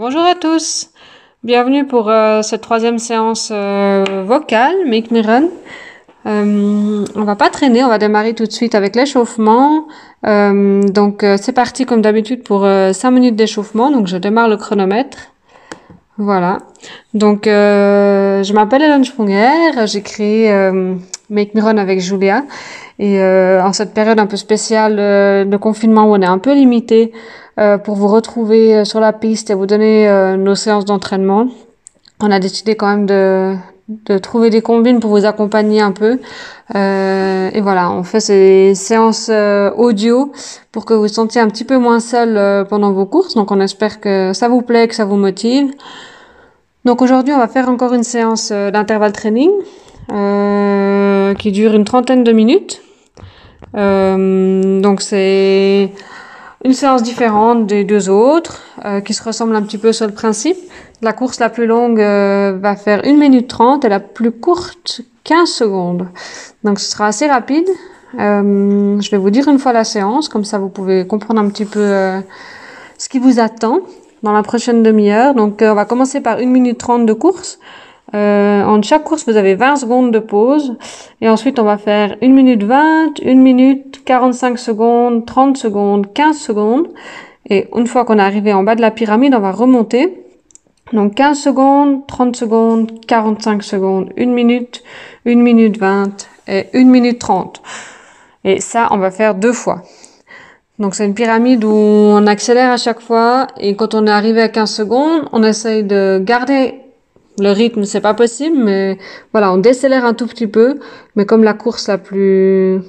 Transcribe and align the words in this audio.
Bonjour 0.00 0.22
à 0.22 0.34
tous, 0.34 0.88
bienvenue 1.44 1.86
pour 1.86 2.08
euh, 2.08 2.40
cette 2.40 2.62
troisième 2.62 2.98
séance 2.98 3.50
euh, 3.52 4.24
vocale, 4.26 4.72
Make 4.86 5.10
Me 5.10 5.20
Run. 5.20 5.48
Euh, 6.24 7.04
on 7.14 7.24
va 7.24 7.36
pas 7.36 7.50
traîner, 7.50 7.84
on 7.84 7.88
va 7.88 7.98
démarrer 7.98 8.32
tout 8.32 8.46
de 8.46 8.50
suite 8.50 8.74
avec 8.74 8.96
l'échauffement. 8.96 9.88
Euh, 10.24 10.80
donc 10.84 11.22
c'est 11.36 11.52
parti 11.52 11.84
comme 11.84 12.00
d'habitude 12.00 12.44
pour 12.44 12.62
5 12.62 13.10
minutes 13.10 13.36
d'échauffement, 13.36 13.90
donc 13.90 14.06
je 14.06 14.16
démarre 14.16 14.48
le 14.48 14.56
chronomètre. 14.56 15.18
Voilà. 16.16 16.60
Donc 17.12 17.42
je 17.44 18.52
m'appelle 18.54 18.80
Hélène 18.80 19.04
Sprunger, 19.04 19.84
j'ai 19.84 20.00
créé 20.00 20.50
Make 21.28 21.54
Me 21.54 21.60
Run 21.60 21.76
avec 21.76 22.00
Julia. 22.00 22.44
Et 22.98 23.22
en 23.22 23.74
cette 23.74 23.92
période 23.92 24.18
un 24.18 24.26
peu 24.26 24.36
spéciale 24.38 24.96
de 24.96 25.56
confinement 25.58 26.04
où 26.04 26.14
on 26.14 26.22
est 26.22 26.26
un 26.26 26.38
peu 26.38 26.54
limité, 26.54 27.12
euh, 27.12 27.49
pour 27.84 27.94
vous 27.94 28.08
retrouver 28.08 28.74
euh, 28.74 28.84
sur 28.84 29.00
la 29.00 29.12
piste 29.12 29.50
et 29.50 29.54
vous 29.54 29.66
donner 29.66 30.08
euh, 30.08 30.36
nos 30.36 30.54
séances 30.54 30.86
d'entraînement. 30.86 31.48
On 32.20 32.30
a 32.30 32.40
décidé 32.40 32.74
quand 32.74 32.86
même 32.86 33.04
de, 33.04 33.54
de 34.06 34.16
trouver 34.16 34.48
des 34.48 34.62
combines 34.62 34.98
pour 34.98 35.10
vous 35.10 35.26
accompagner 35.26 35.82
un 35.82 35.92
peu. 35.92 36.18
Euh, 36.74 37.50
et 37.52 37.60
voilà, 37.60 37.90
on 37.90 38.02
fait 38.02 38.20
ces 38.20 38.74
séances 38.74 39.30
audio 39.76 40.32
pour 40.72 40.84
que 40.86 40.94
vous 40.94 41.02
vous 41.02 41.08
sentiez 41.08 41.40
un 41.40 41.48
petit 41.48 41.64
peu 41.64 41.76
moins 41.76 42.00
seul 42.00 42.66
pendant 42.68 42.92
vos 42.92 43.06
courses. 43.06 43.34
Donc 43.34 43.50
on 43.50 43.60
espère 43.60 44.00
que 44.00 44.32
ça 44.34 44.48
vous 44.48 44.62
plaît, 44.62 44.88
que 44.88 44.94
ça 44.94 45.04
vous 45.04 45.16
motive. 45.16 45.70
Donc 46.84 47.02
aujourd'hui, 47.02 47.32
on 47.34 47.38
va 47.38 47.48
faire 47.48 47.68
encore 47.68 47.94
une 47.94 48.04
séance 48.04 48.52
d'intervalle 48.52 49.12
training 49.12 49.50
qui 50.08 51.52
dure 51.52 51.74
une 51.74 51.84
trentaine 51.84 52.22
de 52.22 52.32
minutes. 52.32 52.82
donc 53.74 55.00
c'est 55.00 55.90
une 56.64 56.74
séance 56.74 57.02
différente 57.02 57.66
des 57.66 57.84
deux 57.84 58.10
autres, 58.10 58.60
euh, 58.84 59.00
qui 59.00 59.14
se 59.14 59.22
ressemblent 59.22 59.56
un 59.56 59.62
petit 59.62 59.78
peu 59.78 59.92
sur 59.92 60.06
le 60.06 60.12
principe. 60.12 60.58
La 61.00 61.12
course 61.12 61.40
la 61.40 61.48
plus 61.48 61.66
longue 61.66 62.00
euh, 62.00 62.58
va 62.60 62.76
faire 62.76 63.00
1 63.04 63.14
minute 63.14 63.48
30 63.48 63.84
et 63.84 63.88
la 63.88 64.00
plus 64.00 64.30
courte 64.30 65.00
15 65.24 65.48
secondes. 65.48 66.08
Donc 66.62 66.78
ce 66.78 66.90
sera 66.90 67.06
assez 67.06 67.26
rapide. 67.26 67.68
Euh, 68.18 69.00
je 69.00 69.10
vais 69.10 69.16
vous 69.16 69.30
dire 69.30 69.48
une 69.48 69.58
fois 69.58 69.72
la 69.72 69.84
séance, 69.84 70.28
comme 70.28 70.44
ça 70.44 70.58
vous 70.58 70.68
pouvez 70.68 71.06
comprendre 71.06 71.40
un 71.40 71.48
petit 71.48 71.64
peu 71.64 72.20
ce 72.98 73.08
qui 73.08 73.18
vous 73.18 73.40
attend 73.40 73.80
dans 74.22 74.32
la 74.32 74.42
prochaine 74.42 74.82
demi-heure. 74.82 75.34
Donc 75.34 75.60
on 75.62 75.74
va 75.74 75.86
commencer 75.86 76.20
par 76.20 76.38
1 76.38 76.46
minute 76.46 76.76
30 76.76 77.06
de 77.06 77.12
course. 77.14 77.58
Euh, 78.14 78.64
en 78.64 78.82
chaque 78.82 79.04
course, 79.04 79.28
vous 79.28 79.36
avez 79.36 79.54
20 79.54 79.76
secondes 79.76 80.12
de 80.12 80.18
pause. 80.18 80.76
Et 81.20 81.28
ensuite, 81.28 81.58
on 81.58 81.64
va 81.64 81.78
faire 81.78 82.16
1 82.22 82.28
minute 82.28 82.62
20, 82.62 83.20
1 83.24 83.34
minute, 83.34 84.02
45 84.04 84.58
secondes, 84.58 85.26
30 85.26 85.56
secondes, 85.56 86.12
15 86.12 86.36
secondes. 86.36 86.88
Et 87.48 87.68
une 87.74 87.86
fois 87.86 88.04
qu'on 88.04 88.18
est 88.18 88.22
arrivé 88.22 88.52
en 88.52 88.62
bas 88.62 88.74
de 88.74 88.80
la 88.80 88.90
pyramide, 88.90 89.34
on 89.34 89.40
va 89.40 89.52
remonter. 89.52 90.24
Donc 90.92 91.14
15 91.14 91.38
secondes, 91.38 92.06
30 92.06 92.34
secondes, 92.34 93.00
45 93.06 93.62
secondes, 93.62 94.12
1 94.18 94.26
minute, 94.26 94.82
1 95.26 95.36
minute 95.36 95.78
20 95.78 96.28
et 96.48 96.66
1 96.74 96.84
minute 96.84 97.18
30. 97.20 97.62
Et 98.44 98.60
ça, 98.60 98.88
on 98.90 98.98
va 98.98 99.10
faire 99.10 99.34
deux 99.34 99.52
fois. 99.52 99.82
Donc 100.80 100.94
c'est 100.94 101.04
une 101.04 101.14
pyramide 101.14 101.62
où 101.64 101.70
on 101.72 102.26
accélère 102.26 102.72
à 102.72 102.78
chaque 102.78 103.00
fois 103.00 103.48
et 103.58 103.76
quand 103.76 103.94
on 103.94 104.06
est 104.06 104.10
arrivé 104.10 104.40
à 104.40 104.48
15 104.48 104.70
secondes, 104.70 105.28
on 105.30 105.42
essaye 105.42 105.84
de 105.84 106.20
garder 106.24 106.74
le 107.40 107.50
rythme, 107.50 107.84
c'est 107.84 108.00
pas 108.00 108.14
possible, 108.14 108.56
mais 108.56 108.98
voilà, 109.32 109.52
on 109.52 109.58
décélère 109.58 110.04
un 110.04 110.14
tout 110.14 110.26
petit 110.26 110.46
peu. 110.46 110.78
Mais 111.16 111.26
comme 111.26 111.44
la 111.44 111.54
course 111.54 111.88
la 111.88 111.98
plus 111.98 112.80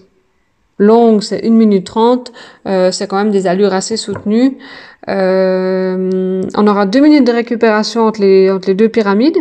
longue, 0.77 1.21
c'est 1.21 1.45
1 1.45 1.51
minute 1.51 1.85
30, 1.85 2.31
euh, 2.67 2.91
c'est 2.91 3.07
quand 3.07 3.17
même 3.17 3.31
des 3.31 3.47
allures 3.47 3.73
assez 3.73 3.97
soutenues. 3.97 4.57
Euh, 5.09 6.41
on 6.55 6.67
aura 6.67 6.85
deux 6.85 6.99
minutes 6.99 7.25
de 7.25 7.31
récupération 7.31 8.05
entre 8.05 8.21
les, 8.21 8.51
deux 8.75 8.89
pyramides. 8.89 9.37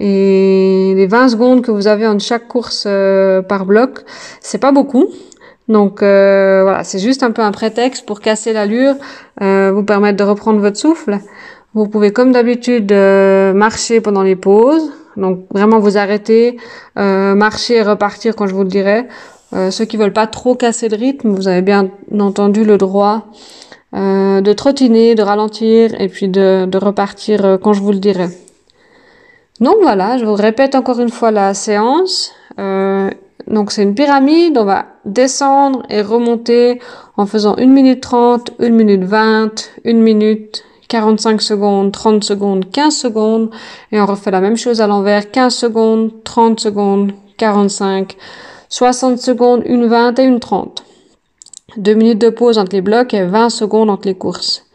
Et 0.00 0.92
les 0.94 1.06
20 1.08 1.30
secondes 1.30 1.62
que 1.62 1.72
vous 1.72 1.88
avez 1.88 2.06
entre 2.06 2.22
chaque 2.22 2.46
course 2.46 2.84
euh, 2.86 3.42
par 3.42 3.66
bloc, 3.66 4.04
c'est 4.40 4.58
pas 4.58 4.70
beaucoup. 4.70 5.08
Donc 5.68 5.98
voilà, 6.00 6.82
c'est 6.84 6.98
juste 6.98 7.22
un 7.22 7.30
peu 7.30 7.42
un 7.42 7.52
prétexte 7.52 8.06
pour 8.06 8.20
casser 8.20 8.54
l'allure, 8.54 8.94
vous 9.38 9.82
permettre 9.82 10.16
de 10.16 10.24
reprendre 10.24 10.60
votre 10.60 10.78
souffle. 10.78 11.18
Vous 11.78 11.86
pouvez 11.86 12.10
comme 12.10 12.32
d'habitude 12.32 12.90
euh, 12.90 13.52
marcher 13.52 14.00
pendant 14.00 14.24
les 14.24 14.34
pauses. 14.34 14.90
Donc 15.16 15.46
vraiment 15.52 15.78
vous 15.78 15.96
arrêter, 15.96 16.56
euh, 16.98 17.36
marcher 17.36 17.76
et 17.76 17.82
repartir 17.82 18.34
quand 18.34 18.48
je 18.48 18.54
vous 18.56 18.64
le 18.64 18.68
dirai. 18.68 19.06
Euh, 19.52 19.70
ceux 19.70 19.84
qui 19.84 19.96
veulent 19.96 20.12
pas 20.12 20.26
trop 20.26 20.56
casser 20.56 20.88
le 20.88 20.96
rythme, 20.96 21.30
vous 21.30 21.46
avez 21.46 21.62
bien 21.62 21.88
entendu 22.18 22.64
le 22.64 22.78
droit 22.78 23.26
de 23.92 24.52
trottiner, 24.52 25.14
de 25.14 25.22
ralentir 25.22 25.98
et 26.00 26.08
puis 26.08 26.26
de, 26.26 26.66
de 26.66 26.78
repartir 26.78 27.58
quand 27.62 27.72
je 27.72 27.80
vous 27.80 27.92
le 27.92 27.98
dirai. 27.98 28.26
Donc 29.60 29.76
voilà, 29.80 30.18
je 30.18 30.24
vous 30.24 30.34
répète 30.34 30.74
encore 30.74 30.98
une 30.98 31.10
fois 31.10 31.30
la 31.30 31.54
séance. 31.54 32.32
donc 32.58 33.70
c'est 33.70 33.84
une 33.84 33.94
pyramide, 33.94 34.58
on 34.58 34.64
va 34.64 34.86
descendre 35.04 35.84
et 35.88 36.02
remonter 36.02 36.80
en 37.16 37.24
faisant 37.24 37.54
1 37.56 37.66
minute 37.66 38.00
30, 38.00 38.50
1 38.60 38.68
minute 38.70 39.04
20, 39.04 39.70
1 39.86 39.92
minute, 39.94 40.64
45 40.88 41.40
secondes, 41.42 41.92
30 41.92 42.24
secondes, 42.24 42.70
15 42.70 42.96
secondes, 42.96 43.50
et 43.92 44.00
on 44.00 44.06
refait 44.06 44.30
la 44.30 44.40
même 44.40 44.56
chose 44.56 44.80
à 44.80 44.86
l'envers, 44.86 45.30
15 45.30 45.54
secondes, 45.54 46.12
30 46.24 46.58
secondes, 46.60 47.12
45, 47.36 48.16
60 48.68 49.18
secondes, 49.18 49.62
une 49.66 49.86
20 49.86 50.18
et 50.18 50.24
une 50.24 50.40
30. 50.40 50.84
Deux 51.76 51.94
minutes 51.94 52.20
de 52.20 52.30
pause 52.30 52.58
entre 52.58 52.72
les 52.74 52.80
blocs 52.80 53.14
et 53.14 53.24
20 53.24 53.50
secondes 53.50 53.90
entre 53.90 54.08
les 54.08 54.14
courses. 54.16 54.66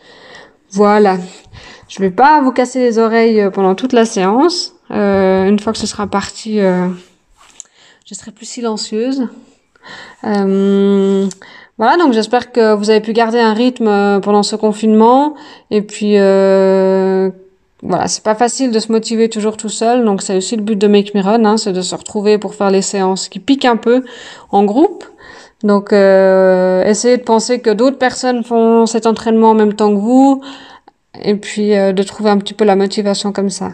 Voilà. 0.71 1.17
Je 1.89 1.99
vais 1.99 2.11
pas 2.11 2.41
vous 2.41 2.51
casser 2.51 2.79
les 2.79 2.97
oreilles 2.97 3.41
euh, 3.41 3.49
pendant 3.49 3.75
toute 3.75 3.93
la 3.93 4.05
séance. 4.05 4.73
Euh, 4.91 5.47
une 5.47 5.59
fois 5.59 5.73
que 5.73 5.79
ce 5.79 5.87
sera 5.87 6.07
parti, 6.07 6.59
euh, 6.59 6.87
je 8.05 8.13
serai 8.13 8.31
plus 8.31 8.45
silencieuse. 8.45 9.27
Euh, 10.23 11.27
voilà, 11.77 11.97
donc 11.97 12.13
j'espère 12.13 12.51
que 12.51 12.75
vous 12.75 12.89
avez 12.89 13.01
pu 13.01 13.13
garder 13.13 13.39
un 13.39 13.53
rythme 13.53 13.87
euh, 13.87 14.19
pendant 14.19 14.43
ce 14.43 14.55
confinement. 14.55 15.33
Et 15.71 15.81
puis, 15.81 16.17
euh, 16.17 17.31
voilà, 17.81 18.07
c'est 18.07 18.23
pas 18.23 18.35
facile 18.35 18.71
de 18.71 18.79
se 18.79 18.91
motiver 18.91 19.27
toujours 19.27 19.57
tout 19.57 19.69
seul. 19.69 20.05
Donc 20.05 20.21
c'est 20.21 20.37
aussi 20.37 20.55
le 20.55 20.61
but 20.63 20.77
de 20.77 20.87
Make 20.87 21.13
Me 21.13 21.21
Run, 21.21 21.43
hein, 21.45 21.57
c'est 21.57 21.73
de 21.73 21.81
se 21.81 21.93
retrouver 21.93 22.37
pour 22.37 22.55
faire 22.55 22.71
les 22.71 22.81
séances 22.81 23.27
qui 23.27 23.39
piquent 23.39 23.65
un 23.65 23.75
peu 23.75 24.03
en 24.51 24.63
groupe. 24.63 25.03
Donc 25.63 25.91
euh, 25.91 26.83
essayez 26.85 27.17
de 27.17 27.23
penser 27.23 27.59
que 27.59 27.69
d'autres 27.69 27.97
personnes 27.97 28.43
font 28.43 28.85
cet 28.85 29.05
entraînement 29.05 29.51
en 29.51 29.55
même 29.55 29.73
temps 29.73 29.93
que 29.93 29.99
vous. 29.99 30.41
Et 31.21 31.35
puis 31.35 31.75
euh, 31.75 31.91
de 31.91 32.03
trouver 32.03 32.29
un 32.29 32.37
petit 32.37 32.53
peu 32.53 32.63
la 32.63 32.75
motivation 32.75 33.33
comme 33.33 33.49
ça. 33.49 33.71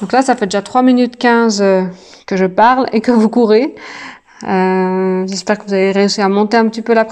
Donc 0.00 0.12
là, 0.12 0.22
ça 0.22 0.34
fait 0.34 0.46
déjà 0.46 0.60
3 0.60 0.82
minutes 0.82 1.16
15 1.16 1.64
que 2.26 2.36
je 2.36 2.46
parle 2.46 2.86
et 2.92 3.00
que 3.00 3.12
vous 3.12 3.28
courez. 3.28 3.74
Euh, 4.42 5.26
J'espère 5.26 5.58
que 5.58 5.64
vous 5.64 5.72
avez 5.72 5.92
réussi 5.92 6.20
à 6.20 6.28
monter 6.28 6.56
un 6.56 6.68
petit 6.68 6.82
peu 6.82 6.94
la, 6.94 7.06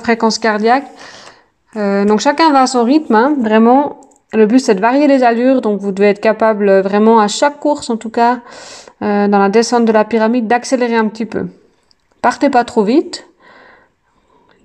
fréquence 0.00 0.38
cardiaque. 0.38 0.86
Euh, 1.76 2.04
donc 2.04 2.20
chacun 2.20 2.52
va 2.52 2.62
à 2.62 2.66
son 2.66 2.84
rythme, 2.84 3.14
hein, 3.14 3.34
vraiment. 3.40 4.00
Le 4.32 4.46
but 4.46 4.60
c'est 4.60 4.76
de 4.76 4.80
varier 4.80 5.08
les 5.08 5.24
allures, 5.24 5.60
donc 5.60 5.80
vous 5.80 5.90
devez 5.90 6.08
être 6.08 6.20
capable 6.20 6.80
vraiment 6.80 7.18
à 7.18 7.26
chaque 7.26 7.58
course, 7.58 7.90
en 7.90 7.96
tout 7.96 8.10
cas, 8.10 8.40
euh, 9.02 9.26
dans 9.26 9.38
la 9.38 9.48
descente 9.48 9.84
de 9.84 9.92
la 9.92 10.04
pyramide, 10.04 10.46
d'accélérer 10.46 10.94
un 10.94 11.08
petit 11.08 11.26
peu. 11.26 11.48
Partez 12.22 12.50
pas 12.50 12.64
trop 12.64 12.84
vite. 12.84 13.26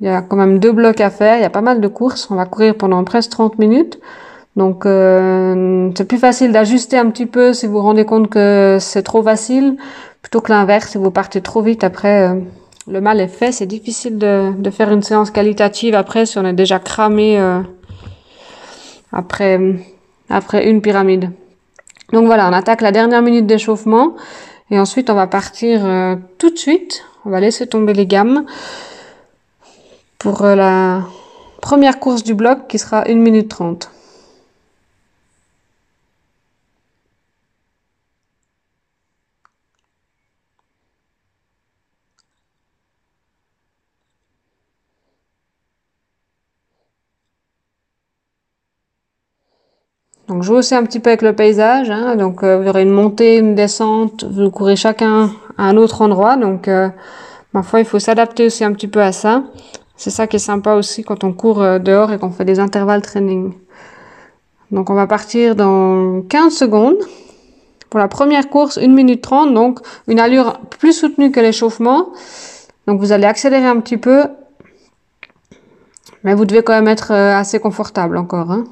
Il 0.02 0.08
y 0.08 0.10
a 0.10 0.22
quand 0.22 0.36
même 0.36 0.60
deux 0.60 0.72
blocs 0.72 1.02
à 1.02 1.10
faire, 1.10 1.38
il 1.38 1.42
y 1.42 1.46
a 1.46 1.50
pas 1.50 1.62
mal 1.62 1.82
de 1.82 1.88
courses. 1.88 2.30
On 2.30 2.36
va 2.36 2.46
courir 2.46 2.76
pendant 2.76 3.04
presque 3.04 3.32
30 3.32 3.58
minutes. 3.58 4.00
Donc 4.56 4.86
euh, 4.86 5.90
c'est 5.98 6.08
plus 6.08 6.18
facile 6.18 6.52
d'ajuster 6.52 6.98
un 6.98 7.10
petit 7.10 7.26
peu 7.26 7.54
si 7.54 7.66
vous 7.66 7.74
vous 7.74 7.82
rendez 7.82 8.06
compte 8.06 8.30
que 8.30 8.78
c'est 8.80 9.04
trop 9.04 9.22
facile 9.22 9.78
plutôt 10.26 10.42
que 10.42 10.52
l'inverse, 10.52 10.90
si 10.90 10.98
vous 10.98 11.12
partez 11.12 11.40
trop 11.40 11.62
vite 11.62 11.84
après, 11.84 12.28
euh, 12.28 12.40
le 12.88 13.00
mal 13.00 13.22
est 13.22 13.28
fait. 13.28 13.52
C'est 13.52 13.68
difficile 13.68 14.18
de, 14.18 14.72
faire 14.72 14.92
une 14.92 15.04
séance 15.04 15.30
qualitative 15.30 15.94
après 15.94 16.26
si 16.26 16.40
on 16.40 16.46
est 16.46 16.54
déjà 16.54 16.80
cramé 16.80 17.40
euh, 17.40 17.62
après, 19.12 19.60
après 20.28 20.68
une 20.68 20.82
pyramide. 20.82 21.30
Donc 22.12 22.26
voilà, 22.26 22.50
on 22.50 22.54
attaque 22.54 22.82
la 22.82 22.92
dernière 22.92 23.22
minute 23.22 23.46
d'échauffement 23.46 24.16
et 24.72 24.80
ensuite 24.80 25.12
on 25.12 25.14
va 25.14 25.28
partir 25.28 25.86
euh, 25.86 26.16
tout 26.40 26.50
de 26.50 26.58
suite. 26.58 27.06
On 27.24 27.30
va 27.30 27.40
laisser 27.40 27.68
tomber 27.68 27.94
les 27.94 28.08
gammes 28.08 28.46
pour 30.18 30.42
la 30.42 31.04
première 31.62 32.00
course 32.00 32.24
du 32.24 32.34
bloc 32.34 32.66
qui 32.68 32.80
sera 32.80 33.08
1 33.08 33.14
minute 33.14 33.50
30. 33.50 33.92
Donc 50.28 50.44
jouez 50.44 50.58
aussi 50.58 50.74
un 50.76 50.84
petit 50.84 51.00
peu 51.00 51.10
avec 51.10 51.22
le 51.22 51.34
paysage. 51.34 51.90
Hein. 51.90 52.16
Donc 52.16 52.44
euh, 52.44 52.60
vous 52.60 52.68
aurez 52.68 52.84
une 52.84 52.92
montée, 52.92 53.38
une 53.38 53.56
descente, 53.56 54.24
vous 54.24 54.50
courez 54.50 54.76
chacun 54.76 55.32
à 55.58 55.66
un 55.66 55.78
autre 55.78 56.02
endroit. 56.02 56.36
Donc 56.36 56.68
euh, 56.68 56.90
ma 57.54 57.64
foi, 57.64 57.80
il 57.80 57.86
faut 57.86 58.00
s'adapter 58.00 58.46
aussi 58.46 58.64
un 58.64 58.74
petit 58.74 58.88
peu 58.88 59.02
à 59.02 59.12
ça. 59.12 59.44
C'est 59.98 60.10
ça 60.10 60.28
qui 60.28 60.36
est 60.36 60.40
sympa 60.40 60.74
aussi 60.74 61.04
quand 61.04 61.24
on 61.24 61.32
court 61.32 61.62
euh, 61.62 61.80
dehors 61.80 62.12
et 62.12 62.20
qu'on 62.20 62.32
fait 62.32 62.46
des 62.46 62.60
intervalles 62.60 63.02
training. 63.02 63.54
Donc 64.72 64.90
on 64.90 64.94
va 64.94 65.08
partir 65.08 65.56
dans 65.56 66.22
15 66.24 66.54
secondes. 66.54 66.98
Pour 67.90 68.00
la 68.00 68.08
première 68.08 68.50
course, 68.50 68.78
1 68.78 68.88
minute 68.88 69.22
30, 69.22 69.54
donc 69.54 69.80
une 70.08 70.20
allure 70.20 70.60
plus 70.80 70.92
soutenue 70.92 71.32
que 71.32 71.40
l'échauffement. 71.40 72.10
Donc 72.88 73.00
vous 73.00 73.12
allez 73.12 73.26
accélérer 73.26 73.68
un 73.68 73.80
petit 73.80 73.98
peu. 73.98 74.26
Mais 76.24 76.34
vous 76.34 76.46
devez 76.46 76.64
quand 76.64 76.74
même 76.74 76.88
être 76.88 77.14
euh, 77.14 77.38
assez 77.38 77.60
confortable 77.60 78.18
encore. 78.18 78.52
Hein. 78.52 78.66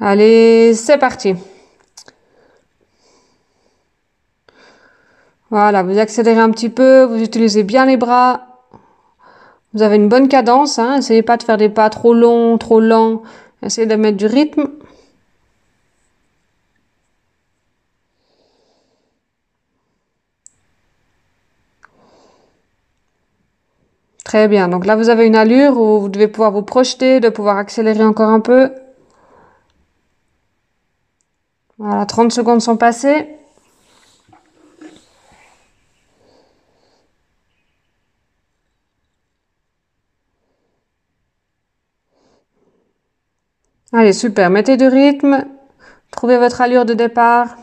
Allez, 0.00 0.74
c'est 0.74 0.98
parti. 0.98 1.34
Voilà, 5.50 5.82
vous 5.82 5.98
accélérez 5.98 6.38
un 6.40 6.50
petit 6.50 6.68
peu, 6.68 7.04
vous 7.04 7.22
utilisez 7.22 7.62
bien 7.62 7.86
les 7.86 7.96
bras. 7.96 8.62
Vous 9.72 9.82
avez 9.82 9.96
une 9.96 10.08
bonne 10.08 10.28
cadence, 10.28 10.78
hein. 10.78 10.96
essayez 10.98 11.22
pas 11.22 11.36
de 11.36 11.42
faire 11.44 11.56
des 11.56 11.68
pas 11.68 11.90
trop 11.90 12.14
longs, 12.14 12.58
trop 12.58 12.80
lents. 12.80 13.22
Essayez 13.62 13.86
de 13.86 13.96
mettre 13.96 14.16
du 14.18 14.26
rythme. 14.26 14.68
Très 24.24 24.48
bien. 24.48 24.68
Donc 24.68 24.84
là, 24.86 24.96
vous 24.96 25.08
avez 25.08 25.26
une 25.26 25.36
allure 25.36 25.78
où 25.80 26.00
vous 26.00 26.08
devez 26.08 26.28
pouvoir 26.28 26.50
vous 26.50 26.62
projeter, 26.62 27.20
de 27.20 27.28
pouvoir 27.28 27.56
accélérer 27.58 28.04
encore 28.04 28.28
un 28.28 28.40
peu. 28.40 28.70
Voilà, 31.78 32.06
30 32.06 32.32
secondes 32.32 32.62
sont 32.62 32.76
passées. 32.76 33.36
Allez, 43.92 44.12
super. 44.12 44.50
Mettez 44.50 44.76
du 44.76 44.86
rythme. 44.88 45.46
Trouvez 46.10 46.38
votre 46.38 46.60
allure 46.60 46.84
de 46.84 46.94
départ. 46.94 47.56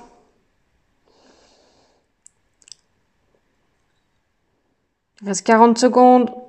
Il 5.21 5.27
reste 5.27 5.45
40 5.45 5.77
secondes. 5.77 6.42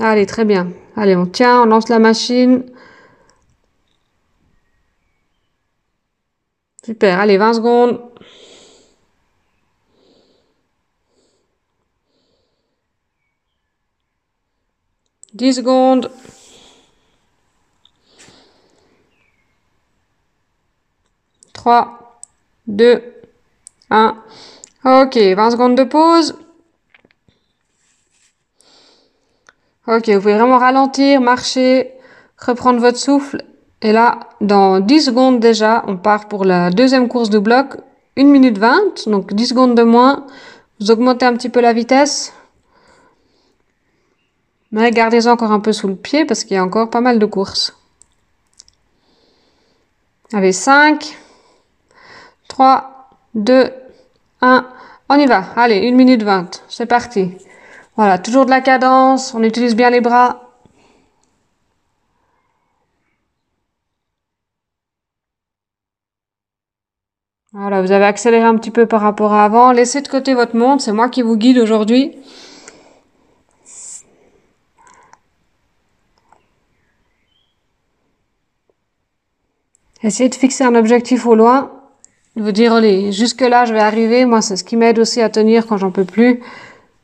Allez, 0.00 0.26
très 0.26 0.44
bien. 0.44 0.72
Allez, 0.96 1.16
on 1.16 1.26
tient, 1.26 1.62
on 1.62 1.66
lance 1.66 1.88
la 1.88 1.98
machine. 1.98 2.64
Super, 6.84 7.18
allez, 7.18 7.38
20 7.38 7.54
secondes. 7.54 8.00
10 15.34 15.52
secondes. 15.54 16.10
3, 21.52 22.20
2, 22.66 23.02
1. 23.90 24.22
Ok, 24.84 25.16
20 25.16 25.50
secondes 25.50 25.76
de 25.76 25.84
pause. 25.84 26.43
Ok, 29.86 30.08
vous 30.08 30.20
pouvez 30.20 30.34
vraiment 30.34 30.56
ralentir, 30.56 31.20
marcher, 31.20 31.92
reprendre 32.38 32.80
votre 32.80 32.96
souffle. 32.96 33.44
Et 33.82 33.92
là, 33.92 34.20
dans 34.40 34.80
10 34.80 35.02
secondes 35.02 35.40
déjà, 35.40 35.84
on 35.86 35.98
part 35.98 36.28
pour 36.28 36.46
la 36.46 36.70
deuxième 36.70 37.06
course 37.06 37.28
de 37.28 37.38
bloc. 37.38 37.76
1 38.16 38.24
minute 38.24 38.56
20, 38.56 39.08
donc 39.08 39.34
10 39.34 39.48
secondes 39.48 39.74
de 39.74 39.82
moins. 39.82 40.24
Vous 40.80 40.90
augmentez 40.90 41.26
un 41.26 41.34
petit 41.34 41.50
peu 41.50 41.60
la 41.60 41.74
vitesse. 41.74 42.32
Mais 44.72 44.90
gardez-en 44.90 45.32
encore 45.32 45.52
un 45.52 45.60
peu 45.60 45.72
sous 45.72 45.88
le 45.88 45.96
pied 45.96 46.24
parce 46.24 46.44
qu'il 46.44 46.54
y 46.54 46.58
a 46.58 46.64
encore 46.64 46.88
pas 46.88 47.02
mal 47.02 47.18
de 47.18 47.26
courses. 47.26 47.76
Allez, 50.32 50.52
5, 50.52 51.14
3, 52.48 53.10
2, 53.34 53.70
1. 54.40 54.66
On 55.10 55.14
y 55.16 55.26
va. 55.26 55.44
Allez, 55.56 55.86
1 55.86 55.94
minute 55.94 56.22
20. 56.22 56.62
C'est 56.68 56.86
parti. 56.86 57.36
Voilà, 57.96 58.18
toujours 58.18 58.44
de 58.44 58.50
la 58.50 58.60
cadence. 58.60 59.34
On 59.34 59.42
utilise 59.42 59.76
bien 59.76 59.90
les 59.90 60.00
bras. 60.00 60.40
Voilà, 67.52 67.82
vous 67.82 67.92
avez 67.92 68.04
accéléré 68.04 68.42
un 68.42 68.56
petit 68.56 68.72
peu 68.72 68.86
par 68.86 69.00
rapport 69.00 69.32
à 69.32 69.44
avant. 69.44 69.70
Laissez 69.70 70.00
de 70.00 70.08
côté 70.08 70.34
votre 70.34 70.56
montre. 70.56 70.82
C'est 70.82 70.92
moi 70.92 71.08
qui 71.08 71.22
vous 71.22 71.36
guide 71.36 71.58
aujourd'hui. 71.58 72.16
Essayez 80.02 80.28
de 80.28 80.34
fixer 80.34 80.64
un 80.64 80.74
objectif 80.74 81.26
au 81.26 81.36
loin. 81.36 81.70
De 82.34 82.42
vous 82.42 82.50
dire, 82.50 82.72
allez, 82.72 83.12
jusque 83.12 83.40
là, 83.40 83.64
je 83.64 83.72
vais 83.72 83.80
arriver. 83.80 84.24
Moi, 84.24 84.42
c'est 84.42 84.56
ce 84.56 84.64
qui 84.64 84.76
m'aide 84.76 84.98
aussi 84.98 85.22
à 85.22 85.30
tenir 85.30 85.68
quand 85.68 85.76
j'en 85.76 85.92
peux 85.92 86.04
plus. 86.04 86.42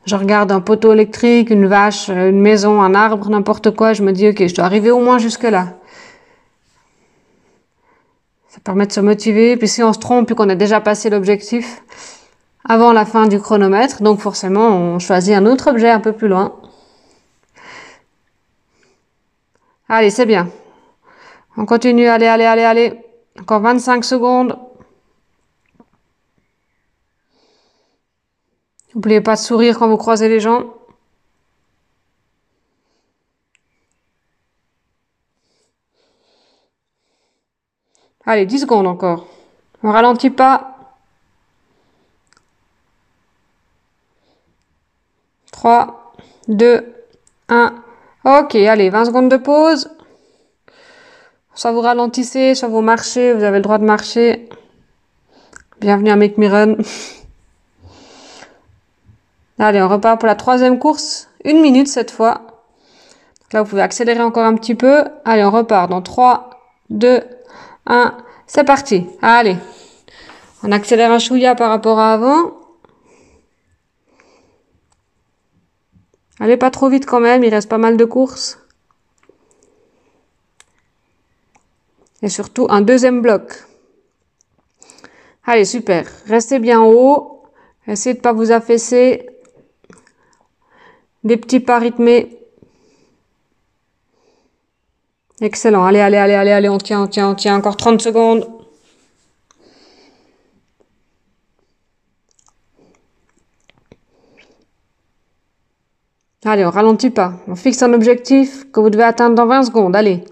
Je 0.05 0.15
regarde 0.15 0.51
un 0.51 0.61
poteau 0.61 0.93
électrique, 0.93 1.51
une 1.51 1.67
vache, 1.67 2.09
une 2.09 2.41
maison, 2.41 2.81
un 2.81 2.95
arbre, 2.95 3.29
n'importe 3.29 3.75
quoi. 3.75 3.93
Je 3.93 4.01
me 4.01 4.11
dis, 4.11 4.27
ok, 4.29 4.47
je 4.47 4.55
dois 4.55 4.65
arriver 4.65 4.89
au 4.89 4.99
moins 4.99 5.19
jusque 5.19 5.43
là. 5.43 5.77
Ça 8.47 8.59
permet 8.63 8.87
de 8.87 8.91
se 8.91 8.99
motiver. 8.99 9.57
Puis 9.57 9.67
si 9.67 9.83
on 9.83 9.93
se 9.93 9.99
trompe 9.99 10.25
puis 10.25 10.35
qu'on 10.35 10.49
a 10.49 10.55
déjà 10.55 10.81
passé 10.81 11.09
l'objectif 11.09 11.83
avant 12.67 12.93
la 12.93 13.05
fin 13.05 13.27
du 13.27 13.39
chronomètre, 13.39 14.01
donc 14.01 14.19
forcément, 14.19 14.69
on 14.69 14.99
choisit 14.99 15.35
un 15.35 15.45
autre 15.45 15.69
objet 15.69 15.89
un 15.89 15.99
peu 15.99 16.13
plus 16.13 16.27
loin. 16.27 16.55
Allez, 19.87 20.09
c'est 20.09 20.25
bien. 20.25 20.49
On 21.57 21.65
continue, 21.65 22.07
allez, 22.07 22.27
allez, 22.27 22.45
allez, 22.45 22.63
allez. 22.63 22.99
Encore 23.39 23.61
25 23.61 24.03
secondes. 24.03 24.57
N'oubliez 28.93 29.21
pas 29.21 29.35
de 29.35 29.39
sourire 29.39 29.79
quand 29.79 29.87
vous 29.87 29.97
croisez 29.97 30.27
les 30.27 30.39
gens? 30.39 30.73
Allez, 38.25 38.45
10 38.45 38.59
secondes 38.59 38.87
encore. 38.87 39.27
On 39.83 39.91
ralentit 39.91 40.29
pas. 40.29 40.75
3, 45.51 46.13
2, 46.47 46.93
1. 47.49 47.75
Ok, 48.25 48.55
allez, 48.55 48.89
20 48.89 49.05
secondes 49.05 49.29
de 49.29 49.37
pause. 49.37 49.89
Soit 51.53 51.71
vous 51.71 51.81
ralentissez, 51.81 52.55
soit 52.55 52.67
vous 52.67 52.81
marchez, 52.81 53.33
vous 53.33 53.43
avez 53.43 53.57
le 53.57 53.63
droit 53.63 53.77
de 53.77 53.85
marcher. 53.85 54.49
Bienvenue 55.79 56.11
à 56.11 56.15
Make 56.15 56.37
Me 56.37 56.47
Run. 56.47 56.75
Allez, 59.61 59.79
on 59.79 59.87
repart 59.87 60.19
pour 60.19 60.25
la 60.25 60.33
troisième 60.33 60.79
course. 60.79 61.29
Une 61.45 61.61
minute 61.61 61.87
cette 61.87 62.09
fois. 62.09 62.41
là, 63.53 63.61
vous 63.61 63.69
pouvez 63.69 63.83
accélérer 63.83 64.23
encore 64.23 64.43
un 64.43 64.55
petit 64.55 64.73
peu. 64.73 65.03
Allez, 65.23 65.43
on 65.43 65.51
repart 65.51 65.87
dans 65.87 66.01
3, 66.01 66.49
2, 66.89 67.21
1. 67.85 68.17
C'est 68.47 68.63
parti. 68.63 69.05
Allez. 69.21 69.57
On 70.63 70.71
accélère 70.71 71.11
un 71.11 71.19
chouïa 71.19 71.53
par 71.53 71.69
rapport 71.69 71.99
à 71.99 72.13
avant. 72.13 72.53
Allez 76.39 76.57
pas 76.57 76.71
trop 76.71 76.89
vite 76.89 77.05
quand 77.05 77.19
même, 77.19 77.43
il 77.43 77.53
reste 77.53 77.69
pas 77.69 77.77
mal 77.77 77.97
de 77.97 78.05
courses. 78.05 78.57
et 82.23 82.29
surtout 82.29 82.67
un 82.69 82.81
deuxième 82.81 83.21
bloc. 83.21 83.65
Allez, 85.45 85.65
super. 85.65 86.07
Restez 86.27 86.59
bien 86.59 86.81
haut. 86.81 87.43
Essayez 87.87 88.15
de 88.15 88.21
pas 88.21 88.33
vous 88.33 88.51
affaisser. 88.51 89.30
Des 91.23 91.37
petits 91.37 91.59
pas 91.59 91.79
rythmés. 91.79 92.37
Excellent. 95.39 95.85
Allez, 95.85 95.99
allez, 95.99 96.17
allez, 96.17 96.33
allez, 96.33 96.51
allez. 96.51 96.69
On 96.69 96.77
tient, 96.77 97.03
on 97.03 97.07
tient, 97.07 97.29
on 97.29 97.35
tient. 97.35 97.57
Encore 97.57 97.77
30 97.77 98.01
secondes. 98.01 98.47
Allez, 106.43 106.65
on 106.65 106.71
ralentit 106.71 107.11
pas. 107.11 107.33
On 107.47 107.55
fixe 107.55 107.83
un 107.83 107.93
objectif 107.93 108.71
que 108.71 108.79
vous 108.79 108.89
devez 108.89 109.03
atteindre 109.03 109.35
dans 109.35 109.45
20 109.45 109.63
secondes. 109.63 109.95
Allez. 109.95 110.23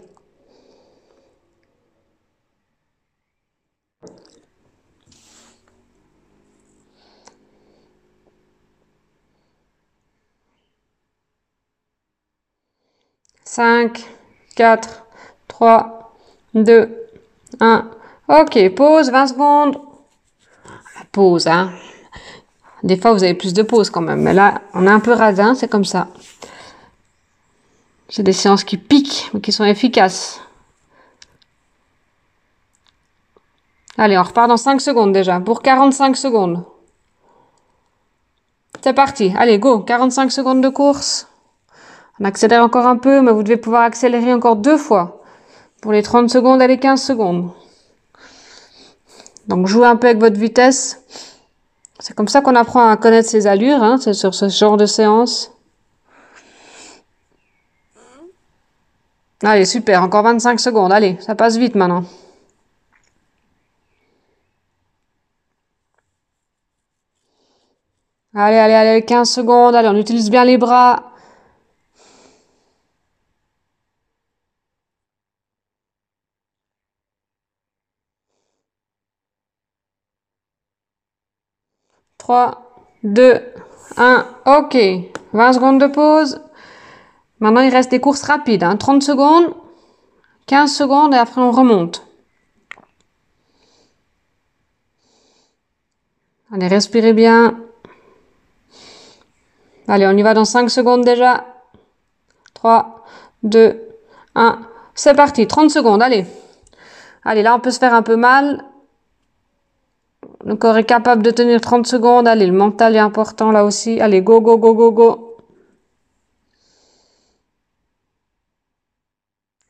5, 13.59 14.07
4, 14.55 15.03
3, 15.49 16.13
2, 16.53 17.09
1. 17.59 17.91
Ok, 18.29 18.69
pause, 18.73 19.11
20 19.11 19.27
secondes. 19.27 19.81
pause. 21.11 21.45
Hein. 21.45 21.73
Des 22.83 22.95
fois, 22.95 23.11
vous 23.11 23.21
avez 23.21 23.33
plus 23.33 23.53
de 23.53 23.61
pauses 23.61 23.89
quand 23.89 23.99
même. 23.99 24.21
Mais 24.21 24.31
là, 24.33 24.61
on 24.73 24.87
est 24.87 24.89
un 24.89 25.01
peu 25.01 25.11
radin, 25.11 25.55
c'est 25.55 25.67
comme 25.67 25.83
ça. 25.83 26.07
C'est 28.07 28.23
des 28.23 28.31
séances 28.31 28.63
qui 28.63 28.77
piquent, 28.77 29.29
mais 29.33 29.41
qui 29.41 29.51
sont 29.51 29.65
efficaces. 29.65 30.39
Allez, 33.97 34.17
on 34.17 34.23
repart 34.23 34.47
dans 34.47 34.55
5 34.55 34.79
secondes 34.79 35.11
déjà. 35.11 35.37
Pour 35.41 35.61
45 35.61 36.15
secondes. 36.15 36.63
C'est 38.81 38.93
parti. 38.93 39.33
Allez, 39.37 39.59
go. 39.59 39.79
45 39.81 40.31
secondes 40.31 40.61
de 40.61 40.69
course. 40.69 41.29
On 42.19 42.25
accélère 42.25 42.63
encore 42.63 42.85
un 42.85 42.97
peu, 42.97 43.21
mais 43.21 43.31
vous 43.31 43.43
devez 43.43 43.57
pouvoir 43.57 43.83
accélérer 43.83 44.33
encore 44.33 44.57
deux 44.57 44.77
fois. 44.77 45.21
Pour 45.81 45.93
les 45.93 46.03
30 46.03 46.29
secondes 46.29 46.61
et 46.61 46.67
les 46.67 46.77
15 46.77 47.01
secondes. 47.01 47.51
Donc, 49.47 49.67
jouez 49.67 49.87
un 49.87 49.95
peu 49.95 50.07
avec 50.07 50.19
votre 50.19 50.37
vitesse. 50.37 51.01
C'est 51.99 52.13
comme 52.15 52.27
ça 52.27 52.41
qu'on 52.41 52.55
apprend 52.55 52.89
à 52.89 52.97
connaître 52.97 53.29
ses 53.29 53.47
allures, 53.47 53.81
hein, 53.81 53.97
c'est 53.99 54.13
sur 54.13 54.33
ce 54.33 54.49
genre 54.49 54.77
de 54.77 54.85
séance. 54.85 55.51
Allez, 59.41 59.65
super, 59.65 60.03
encore 60.03 60.23
25 60.23 60.59
secondes. 60.59 60.91
Allez, 60.91 61.17
ça 61.21 61.35
passe 61.35 61.57
vite 61.57 61.75
maintenant. 61.75 62.03
Allez, 68.35 68.57
allez, 68.57 68.73
allez, 68.73 69.05
15 69.05 69.29
secondes. 69.29 69.75
Allez, 69.75 69.87
on 69.87 69.95
utilise 69.95 70.29
bien 70.29 70.43
les 70.43 70.57
bras. 70.57 71.08
Trois, 82.29 82.61
deux, 83.01 83.41
un. 83.97 84.23
ok. 84.45 84.77
20 85.33 85.53
secondes 85.53 85.81
de 85.81 85.87
pause. 85.87 86.39
Maintenant, 87.39 87.61
il 87.61 87.73
reste 87.73 87.89
des 87.89 87.99
courses 87.99 88.21
rapides. 88.21 88.63
Hein. 88.63 88.77
30 88.77 89.01
secondes, 89.01 89.55
15 90.45 90.71
secondes 90.71 91.15
et 91.15 91.17
après 91.17 91.41
on 91.41 91.49
remonte. 91.49 92.05
Allez, 96.53 96.67
respirez 96.67 97.13
bien. 97.13 97.61
Allez, 99.87 100.05
on 100.05 100.15
y 100.15 100.21
va 100.21 100.35
dans 100.35 100.45
5 100.45 100.69
secondes 100.69 101.03
déjà. 101.03 101.47
3, 102.53 103.05
2, 103.41 103.81
1. 104.35 104.59
C'est 104.93 105.15
parti, 105.15 105.47
30 105.47 105.71
secondes, 105.71 106.03
allez. 106.03 106.27
Allez, 107.23 107.41
là, 107.41 107.55
on 107.55 107.59
peut 107.59 107.71
se 107.71 107.79
faire 107.79 107.95
un 107.95 108.03
peu 108.03 108.17
mal. 108.17 108.68
Le 110.45 110.55
corps 110.55 110.77
est 110.77 110.85
capable 110.85 111.21
de 111.23 111.31
tenir 111.31 111.61
30 111.61 111.85
secondes. 111.87 112.27
Allez, 112.27 112.47
le 112.47 112.53
mental 112.53 112.95
est 112.95 112.99
important 112.99 113.51
là 113.51 113.65
aussi. 113.65 113.99
Allez, 114.01 114.21
go, 114.21 114.41
go, 114.41 114.57
go, 114.57 114.73
go, 114.73 114.91
go. 114.91 115.37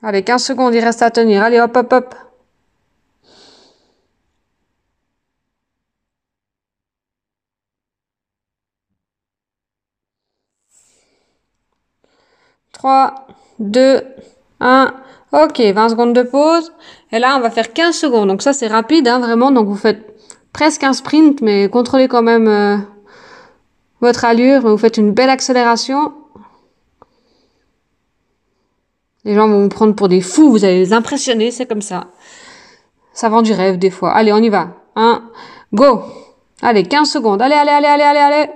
Allez, 0.02 0.24
15 0.24 0.44
secondes, 0.44 0.74
il 0.76 0.84
reste 0.84 1.02
à 1.02 1.12
tenir. 1.12 1.44
Allez, 1.44 1.60
hop, 1.60 1.76
hop, 1.76 1.94
hop. 1.94 2.16
3, 12.72 13.28
2, 13.60 14.02
1. 14.62 14.94
Ok, 15.32 15.60
20 15.60 15.90
secondes 15.90 16.14
de 16.14 16.24
pause. 16.24 16.72
Et 17.12 17.20
là, 17.20 17.36
on 17.38 17.42
va 17.42 17.50
faire 17.52 17.74
15 17.74 17.96
secondes. 17.96 18.28
Donc 18.30 18.42
ça, 18.42 18.54
c'est 18.54 18.68
rapide, 18.68 19.08
hein, 19.08 19.20
vraiment. 19.20 19.52
Donc 19.52 19.68
vous 19.68 19.76
faites 19.76 20.09
presque 20.60 20.84
un 20.84 20.92
sprint, 20.92 21.40
mais 21.40 21.70
contrôlez 21.70 22.10
quand 22.10 22.22
même 22.22 22.50
euh, 22.50 22.78
votre 24.02 24.26
allure. 24.26 24.60
Vous 24.60 24.78
faites 24.78 24.98
une 24.98 25.14
belle 25.14 25.30
accélération. 25.30 26.14
Les 29.24 29.36
gens 29.36 29.48
vont 29.48 29.62
vous 29.62 29.70
prendre 29.70 29.96
pour 29.96 30.10
des 30.10 30.20
fous. 30.20 30.52
Vous 30.52 30.66
allez 30.66 30.80
les 30.80 30.92
impressionner. 30.92 31.52
C'est 31.52 31.66
comme 31.66 31.82
ça. 31.82 32.08
Ça 33.14 33.30
vend 33.30 33.42
du 33.42 33.54
rêve 33.54 33.78
des 33.78 33.90
fois. 33.90 34.12
Allez, 34.12 34.34
on 34.34 34.40
y 34.40 34.50
va. 34.50 34.76
1, 34.98 35.24
go. 35.72 36.02
Allez, 36.62 36.84
15 36.84 37.10
secondes. 37.10 37.42
Allez, 37.42 37.56
allez, 37.56 37.72
allez, 37.72 37.88
allez, 37.88 38.04
allez, 38.04 38.20
allez. 38.20 38.50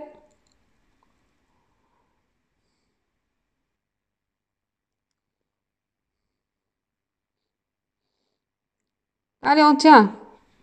Allez, 9.41 9.63
on 9.63 9.75
tient. 9.75 10.11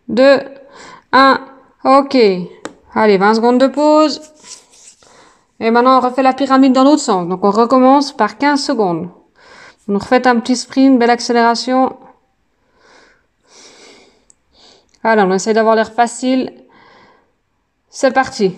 2, 0.08 0.59
1, 1.12 1.40
ok. 1.84 2.16
Allez, 2.94 3.18
20 3.18 3.34
secondes 3.34 3.58
de 3.58 3.66
pause. 3.66 4.20
Et 5.58 5.70
maintenant, 5.70 5.98
on 5.98 6.00
refait 6.00 6.22
la 6.22 6.32
pyramide 6.32 6.72
dans 6.72 6.84
l'autre 6.84 7.02
sens. 7.02 7.28
Donc, 7.28 7.44
on 7.44 7.50
recommence 7.50 8.12
par 8.12 8.38
15 8.38 8.62
secondes. 8.62 9.10
Vous 9.86 9.92
nous 9.92 9.98
refaites 9.98 10.26
un 10.26 10.40
petit 10.40 10.56
sprint, 10.56 10.98
belle 10.98 11.10
accélération. 11.10 11.96
Alors, 15.02 15.26
on 15.26 15.32
essaie 15.32 15.52
d'avoir 15.52 15.74
l'air 15.74 15.92
facile. 15.92 16.52
C'est 17.88 18.12
parti. 18.12 18.56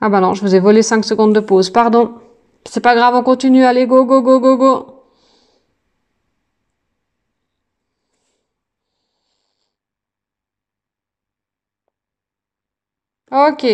Ah 0.00 0.08
bah 0.08 0.20
non, 0.20 0.34
je 0.34 0.42
vous 0.42 0.54
ai 0.54 0.58
volé 0.58 0.82
5 0.82 1.04
secondes 1.04 1.32
de 1.32 1.40
pause. 1.40 1.70
Pardon. 1.70 2.14
C'est 2.64 2.80
pas 2.80 2.94
grave, 2.94 3.14
on 3.14 3.22
continue. 3.22 3.64
Allez, 3.64 3.86
go, 3.86 4.04
go, 4.04 4.20
go, 4.20 4.40
go, 4.40 4.56
go. 4.56 4.91
Ok. 13.32 13.64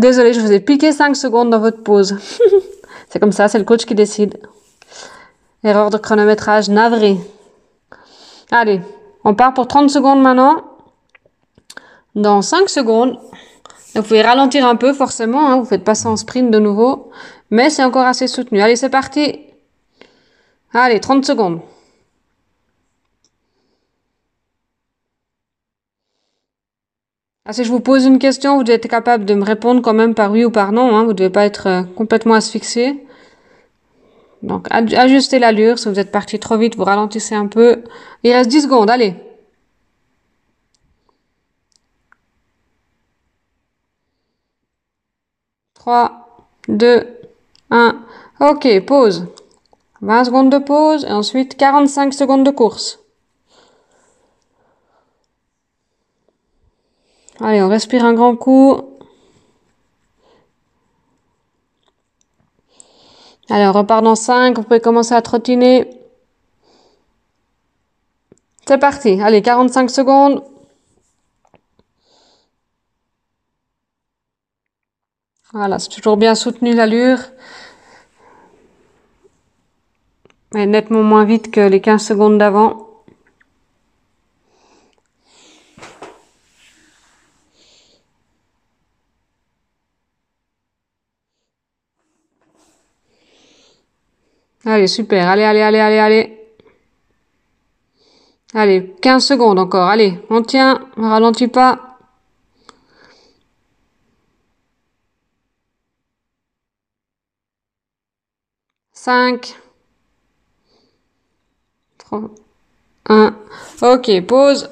Désolé, 0.00 0.32
je 0.32 0.40
vous 0.40 0.50
ai 0.50 0.58
piqué 0.58 0.90
5 0.90 1.14
secondes 1.14 1.50
dans 1.50 1.60
votre 1.60 1.84
pause. 1.84 2.18
c'est 3.08 3.20
comme 3.20 3.30
ça, 3.30 3.46
c'est 3.46 3.58
le 3.58 3.64
coach 3.64 3.84
qui 3.84 3.94
décide. 3.94 4.40
Erreur 5.62 5.90
de 5.90 5.96
chronométrage, 5.96 6.68
navré. 6.68 7.16
Allez, 8.50 8.80
on 9.22 9.36
part 9.36 9.54
pour 9.54 9.68
30 9.68 9.90
secondes 9.90 10.20
maintenant. 10.20 10.64
Dans 12.16 12.42
5 12.42 12.68
secondes, 12.68 13.16
vous 13.94 14.02
pouvez 14.02 14.22
ralentir 14.22 14.66
un 14.66 14.74
peu 14.74 14.92
forcément, 14.92 15.48
hein, 15.48 15.60
vous 15.60 15.64
faites 15.64 15.84
passer 15.84 16.08
en 16.08 16.16
sprint 16.16 16.50
de 16.50 16.58
nouveau, 16.58 17.12
mais 17.50 17.70
c'est 17.70 17.84
encore 17.84 18.06
assez 18.06 18.26
soutenu. 18.26 18.60
Allez, 18.60 18.74
c'est 18.74 18.88
parti. 18.88 19.38
Allez, 20.72 20.98
30 20.98 21.24
secondes. 21.24 21.60
Ah, 27.50 27.54
si 27.54 27.64
je 27.64 27.70
vous 27.72 27.80
pose 27.80 28.04
une 28.04 28.18
question, 28.18 28.58
vous 28.58 28.62
devez 28.62 28.74
être 28.74 28.88
capable 28.88 29.24
de 29.24 29.32
me 29.32 29.42
répondre 29.42 29.80
quand 29.80 29.94
même 29.94 30.14
par 30.14 30.30
oui 30.32 30.44
ou 30.44 30.50
par 30.50 30.70
non. 30.70 30.94
Hein. 30.94 31.04
Vous 31.04 31.08
ne 31.08 31.14
devez 31.14 31.30
pas 31.30 31.46
être 31.46 31.66
euh, 31.66 31.82
complètement 31.82 32.34
asphyxié. 32.34 33.06
Donc, 34.42 34.66
ajustez 34.70 35.38
l'allure. 35.38 35.78
Si 35.78 35.88
vous 35.88 35.98
êtes 35.98 36.12
parti 36.12 36.38
trop 36.38 36.58
vite, 36.58 36.76
vous 36.76 36.84
ralentissez 36.84 37.34
un 37.34 37.46
peu. 37.46 37.84
Il 38.22 38.32
reste 38.32 38.50
10 38.50 38.64
secondes. 38.64 38.90
Allez. 38.90 39.14
Trois, 45.72 46.44
deux, 46.68 47.06
un. 47.70 48.04
Ok, 48.40 48.68
pause. 48.84 49.26
20 50.02 50.24
secondes 50.24 50.50
de 50.52 50.58
pause 50.58 51.04
et 51.06 51.12
ensuite 51.12 51.56
45 51.56 52.12
secondes 52.12 52.44
de 52.44 52.50
course. 52.50 53.00
Allez, 57.40 57.62
on 57.62 57.68
respire 57.68 58.04
un 58.04 58.14
grand 58.14 58.36
coup. 58.36 58.80
Allez, 63.48 63.66
on 63.66 63.72
repart 63.72 64.02
dans 64.02 64.16
5. 64.16 64.56
Vous 64.56 64.64
pouvez 64.64 64.80
commencer 64.80 65.14
à 65.14 65.22
trottiner. 65.22 65.88
C'est 68.66 68.78
parti. 68.78 69.20
Allez, 69.22 69.40
45 69.40 69.88
secondes. 69.90 70.42
Voilà, 75.52 75.78
c'est 75.78 75.88
toujours 75.88 76.16
bien 76.18 76.34
soutenu 76.34 76.74
l'allure. 76.74 77.20
Mais 80.52 80.66
nettement 80.66 81.02
moins 81.02 81.24
vite 81.24 81.50
que 81.50 81.60
les 81.60 81.80
15 81.80 82.04
secondes 82.04 82.38
d'avant. 82.38 82.87
Allez, 94.68 94.86
super. 94.86 95.26
Allez, 95.26 95.44
allez, 95.44 95.62
allez, 95.62 95.78
allez, 95.80 95.98
allez. 95.98 96.38
Allez, 98.52 98.94
15 99.00 99.24
secondes 99.24 99.58
encore. 99.58 99.88
Allez, 99.88 100.20
on 100.28 100.42
tient, 100.42 100.86
on 100.98 101.08
ralentit 101.08 101.48
pas. 101.48 101.98
Cinq. 108.92 109.56
Trois. 111.96 112.28
Un. 113.08 113.34
Ok, 113.80 114.20
pause. 114.26 114.68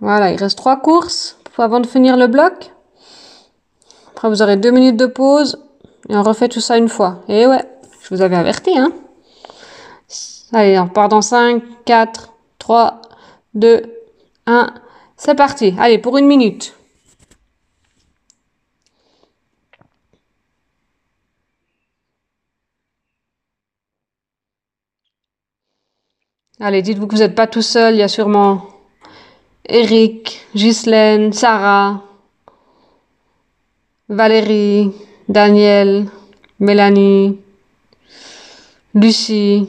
Voilà, 0.00 0.32
il 0.32 0.38
reste 0.38 0.56
trois 0.56 0.80
courses 0.80 1.38
avant 1.58 1.80
de 1.80 1.86
finir 1.86 2.16
le 2.16 2.28
bloc. 2.28 2.72
Après, 4.20 4.28
vous 4.28 4.42
aurez 4.42 4.58
deux 4.58 4.70
minutes 4.70 4.98
de 4.98 5.06
pause 5.06 5.64
et 6.10 6.14
on 6.14 6.22
refait 6.22 6.50
tout 6.50 6.60
ça 6.60 6.76
une 6.76 6.90
fois. 6.90 7.22
Et 7.26 7.46
ouais, 7.46 7.64
je 8.02 8.14
vous 8.14 8.20
avais 8.20 8.36
averti, 8.36 8.76
hein. 8.76 8.92
Allez, 10.52 10.78
on 10.78 10.88
part 10.88 11.08
dans 11.08 11.22
5, 11.22 11.62
4, 11.86 12.34
3, 12.58 13.00
2, 13.54 13.82
1. 14.44 14.74
C'est 15.16 15.34
parti. 15.34 15.74
Allez, 15.78 15.96
pour 15.96 16.18
une 16.18 16.26
minute. 16.26 16.74
Allez, 26.60 26.82
dites-vous 26.82 27.06
que 27.06 27.14
vous 27.14 27.22
n'êtes 27.22 27.34
pas 27.34 27.46
tout 27.46 27.62
seul. 27.62 27.94
Il 27.94 28.00
y 28.00 28.02
a 28.02 28.08
sûrement 28.08 28.66
Eric, 29.64 30.42
Ghislaine, 30.54 31.32
Sarah, 31.32 32.02
Valérie, 34.10 34.92
Daniel, 35.28 36.10
Mélanie, 36.58 37.40
Lucie. 38.92 39.68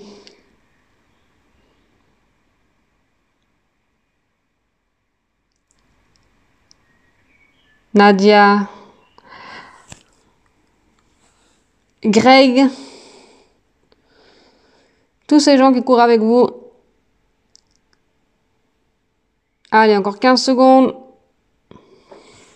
Nadia, 7.94 8.70
Greg, 12.04 12.68
tous 15.28 15.42
ces 15.42 15.58
gens 15.58 15.74
qui 15.74 15.84
courent 15.84 16.00
avec 16.00 16.22
vous. 16.22 16.48
Allez, 19.72 19.98
encore 19.98 20.20
15 20.20 20.42
secondes. 20.42 21.11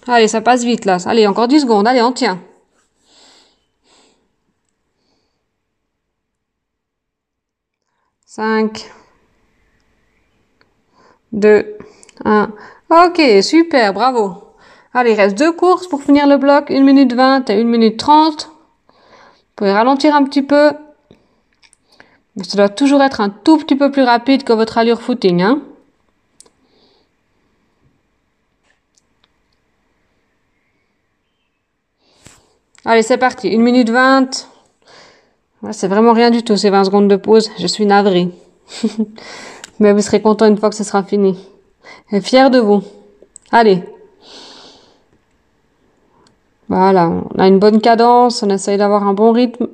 Allez, 0.08 0.28
ça 0.28 0.42
passe 0.42 0.64
vite 0.64 0.86
là. 0.86 0.98
Allez, 1.06 1.28
encore 1.28 1.48
10 1.48 1.62
secondes. 1.62 1.88
Allez, 1.88 2.02
on 2.02 2.12
tient. 2.12 2.40
5, 8.26 8.92
2, 11.32 11.78
1. 12.26 12.52
Ok, 12.90 13.22
super, 13.42 13.94
bravo. 13.94 14.34
Allez, 14.94 15.12
il 15.12 15.16
reste 15.16 15.38
deux 15.38 15.54
courses 15.54 15.88
pour 15.88 16.04
finir 16.04 16.28
le 16.28 16.38
bloc, 16.38 16.70
1 16.70 16.82
minute 16.84 17.14
20 17.14 17.50
et 17.50 17.62
1 17.62 17.64
minute 17.64 17.98
30. 17.98 18.48
Vous 18.48 18.54
pouvez 19.56 19.72
ralentir 19.72 20.14
un 20.16 20.24
petit 20.26 20.42
peu. 20.42 20.74
Mais 22.36 22.44
ça 22.44 22.58
doit 22.58 22.70
toujours 22.70 23.02
être 23.02 23.22
un 23.22 23.30
tout 23.30 23.58
petit 23.58 23.78
peu 23.78 23.90
plus 23.90 24.04
rapide 24.04 24.44
que 24.44 24.54
votre 24.54 24.78
allure 24.78 25.02
footing. 25.02 25.42
Hein. 25.42 25.62
Allez, 32.88 33.02
c'est 33.02 33.18
parti. 33.18 33.48
1 33.54 33.58
minute 33.58 33.90
20. 33.90 34.48
c'est 35.72 35.88
vraiment 35.88 36.14
rien 36.14 36.30
du 36.30 36.44
tout, 36.44 36.56
ces 36.56 36.70
20 36.70 36.84
secondes 36.84 37.08
de 37.08 37.16
pause. 37.16 37.50
Je 37.58 37.66
suis 37.66 37.88
navré. 37.88 38.30
Mais 39.80 39.92
vous 39.92 40.02
serez 40.02 40.22
content 40.22 40.46
une 40.46 40.58
fois 40.58 40.70
que 40.70 40.76
ce 40.76 40.84
sera 40.84 41.02
fini. 41.02 41.36
Et 42.12 42.22
fier 42.22 42.52
de 42.52 42.60
vous. 42.60 42.84
Allez. 43.52 43.84
Voilà, 46.70 47.10
on 47.10 47.40
a 47.40 47.48
une 47.48 47.60
bonne 47.60 47.82
cadence, 47.82 48.44
on 48.44 48.50
essaye 48.50 48.78
d'avoir 48.78 49.08
un 49.08 49.14
bon 49.14 49.32
rythme. 49.32 49.68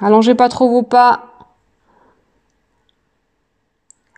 Allongez 0.00 0.34
pas 0.34 0.48
trop 0.48 0.68
vos 0.70 0.82
pas. 0.82 1.35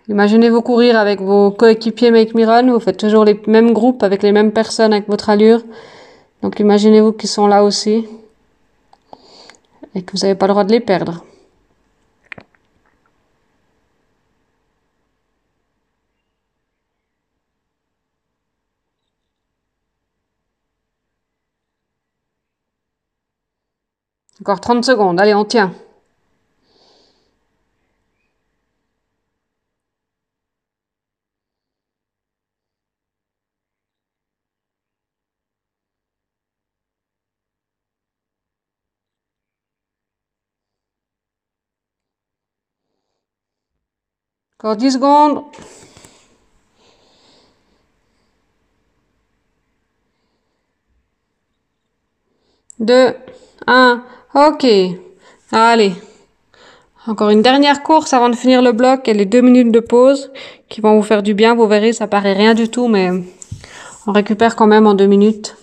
Imaginez-vous 0.08 0.62
courir 0.62 0.98
avec 0.98 1.20
vos 1.20 1.50
coéquipiers 1.50 2.10
Make 2.10 2.34
Me 2.34 2.46
Run. 2.46 2.72
Vous 2.72 2.80
faites 2.80 2.96
toujours 2.98 3.24
les 3.24 3.38
mêmes 3.46 3.72
groupes 3.74 4.02
avec 4.02 4.22
les 4.22 4.32
mêmes 4.32 4.52
personnes 4.52 4.94
avec 4.94 5.06
votre 5.06 5.28
allure. 5.28 5.62
Donc 6.42 6.60
imaginez-vous 6.60 7.12
qu'ils 7.12 7.28
sont 7.28 7.46
là 7.46 7.62
aussi. 7.62 8.06
Et 9.94 10.02
que 10.02 10.12
vous 10.12 10.22
n'avez 10.22 10.34
pas 10.34 10.46
le 10.46 10.52
droit 10.54 10.64
de 10.64 10.72
les 10.72 10.80
perdre. 10.80 11.24
Encore 24.40 24.60
30 24.60 24.84
secondes. 24.84 25.20
Allez, 25.20 25.34
on 25.34 25.44
tient. 25.44 25.74
Encore 44.60 44.76
10 44.76 44.94
secondes. 44.94 45.44
Deux, 52.80 53.14
un. 53.68 54.02
Ok. 54.34 54.66
Allez. 55.52 55.92
Encore 57.06 57.30
une 57.30 57.42
dernière 57.42 57.84
course 57.84 58.12
avant 58.12 58.28
de 58.28 58.34
finir 58.34 58.60
le 58.60 58.72
bloc 58.72 59.06
et 59.06 59.14
les 59.14 59.26
deux 59.26 59.42
minutes 59.42 59.70
de 59.70 59.78
pause 59.78 60.32
qui 60.68 60.80
vont 60.80 60.96
vous 60.96 61.04
faire 61.04 61.22
du 61.22 61.34
bien. 61.34 61.54
Vous 61.54 61.68
verrez, 61.68 61.92
ça 61.92 62.08
paraît 62.08 62.32
rien 62.32 62.54
du 62.54 62.68
tout, 62.68 62.88
mais 62.88 63.10
on 64.08 64.12
récupère 64.12 64.56
quand 64.56 64.66
même 64.66 64.88
en 64.88 64.94
deux 64.94 65.06
minutes. 65.06 65.56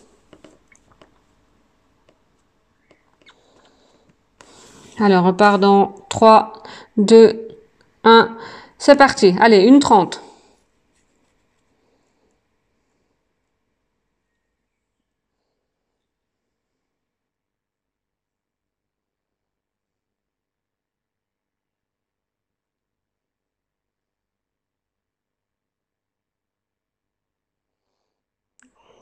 Alors, 4.99 5.25
on 5.25 5.27
repart 5.27 5.59
dans 5.59 5.95
3, 6.07 6.53
2, 6.95 7.49
1. 8.05 8.37
C'est 8.85 8.95
parti. 8.95 9.33
Allez, 9.39 9.63
une 9.63 9.79
30. 9.79 10.21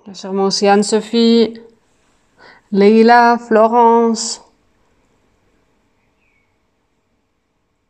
Il 0.06 0.08
y 0.08 0.12
a 0.12 0.14
sûrement 0.14 0.46
aussi 0.46 0.66
Anne-Sophie, 0.66 1.60
Leila, 2.72 3.38
Florence, 3.38 4.42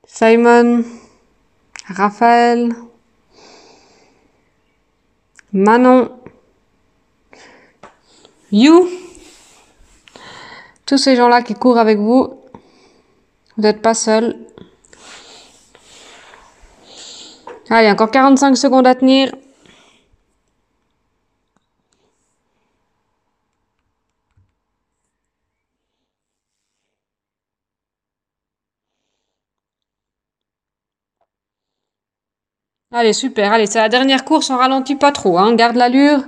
Simon, 0.07 0.83
Raphaël, 1.87 2.73
Manon, 5.51 6.11
You, 8.51 8.87
tous 10.85 10.97
ces 10.97 11.15
gens-là 11.15 11.41
qui 11.41 11.55
courent 11.55 11.77
avec 11.77 11.97
vous, 11.97 12.39
vous 13.57 13.63
n'êtes 13.63 13.81
pas 13.81 13.93
seul. 13.93 14.37
Allez, 17.69 17.91
encore 17.91 18.11
45 18.11 18.55
secondes 18.55 18.87
à 18.87 18.95
tenir. 18.95 19.33
Allez, 32.93 33.13
super. 33.13 33.51
Allez, 33.51 33.65
c'est 33.65 33.79
la 33.79 33.89
dernière 33.89 34.23
course. 34.23 34.49
On 34.51 34.57
ralentit 34.57 34.95
pas 34.95 35.11
trop. 35.11 35.37
Hein. 35.39 35.55
Garde 35.55 35.75
l'allure. 35.75 36.21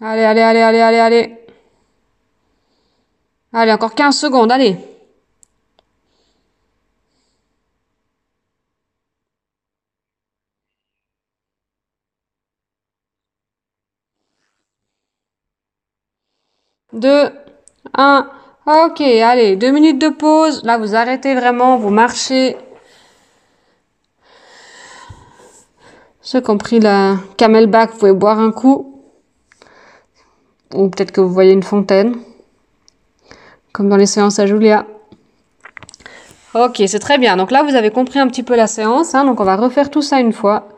Allez, 0.00 0.24
allez, 0.24 0.40
allez, 0.42 0.60
allez, 0.60 0.80
allez, 0.80 0.98
allez. 0.98 1.38
Allez, 3.52 3.72
encore 3.72 3.94
15 3.94 4.18
secondes. 4.18 4.50
Allez. 4.52 4.76
Deux, 16.92 17.30
un. 17.94 18.30
Ok, 18.64 19.00
allez, 19.00 19.56
deux 19.56 19.72
minutes 19.72 20.00
de 20.00 20.08
pause. 20.08 20.62
Là, 20.62 20.78
vous 20.78 20.94
arrêtez 20.94 21.34
vraiment, 21.34 21.78
vous 21.78 21.90
marchez. 21.90 22.56
Ceux 26.20 26.40
qui 26.40 26.48
ont 26.48 26.58
pris 26.58 26.78
la 26.78 27.16
camelback, 27.36 27.90
vous 27.90 27.98
pouvez 27.98 28.12
boire 28.12 28.38
un 28.38 28.52
coup. 28.52 29.02
Ou 30.74 30.88
peut-être 30.90 31.10
que 31.10 31.20
vous 31.20 31.32
voyez 31.32 31.52
une 31.52 31.64
fontaine. 31.64 32.14
comme 33.72 33.88
dans 33.88 33.96
les 33.96 34.06
séances 34.06 34.38
à 34.38 34.46
Julia. 34.46 34.86
Ok, 36.54 36.80
c'est 36.86 37.00
très 37.00 37.18
bien. 37.18 37.36
Donc 37.36 37.50
là, 37.50 37.64
vous 37.64 37.74
avez 37.74 37.90
compris 37.90 38.20
un 38.20 38.28
petit 38.28 38.44
peu 38.44 38.54
la 38.54 38.68
séance. 38.68 39.16
Hein. 39.16 39.24
donc 39.24 39.40
on 39.40 39.44
va 39.44 39.56
refaire 39.56 39.90
tout 39.90 40.02
ça 40.02 40.20
une 40.20 40.32
fois. 40.32 40.68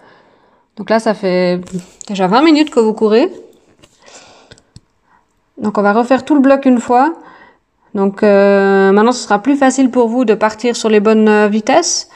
Donc 0.76 0.88
là, 0.88 1.00
ça 1.00 1.12
fait 1.12 1.60
déjà 2.08 2.28
20 2.28 2.40
minutes 2.40 2.70
que 2.70 2.80
vous 2.80 2.94
courez. 2.94 3.30
Donc 5.58 5.76
on 5.76 5.82
va 5.82 5.92
refaire 5.92 6.24
tout 6.24 6.34
le 6.34 6.40
bloc 6.40 6.64
une 6.64 6.80
fois. 6.80 7.12
Donc 7.94 8.22
euh, 8.22 8.92
maintenant, 8.92 9.12
ce 9.12 9.22
sera 9.22 9.40
plus 9.40 9.56
facile 9.56 9.90
pour 9.90 10.08
vous 10.08 10.24
de 10.24 10.34
partir 10.34 10.74
sur 10.76 10.88
les 10.88 11.00
bonnes 11.00 11.28
euh, 11.28 11.48
vitesses. 11.48 12.08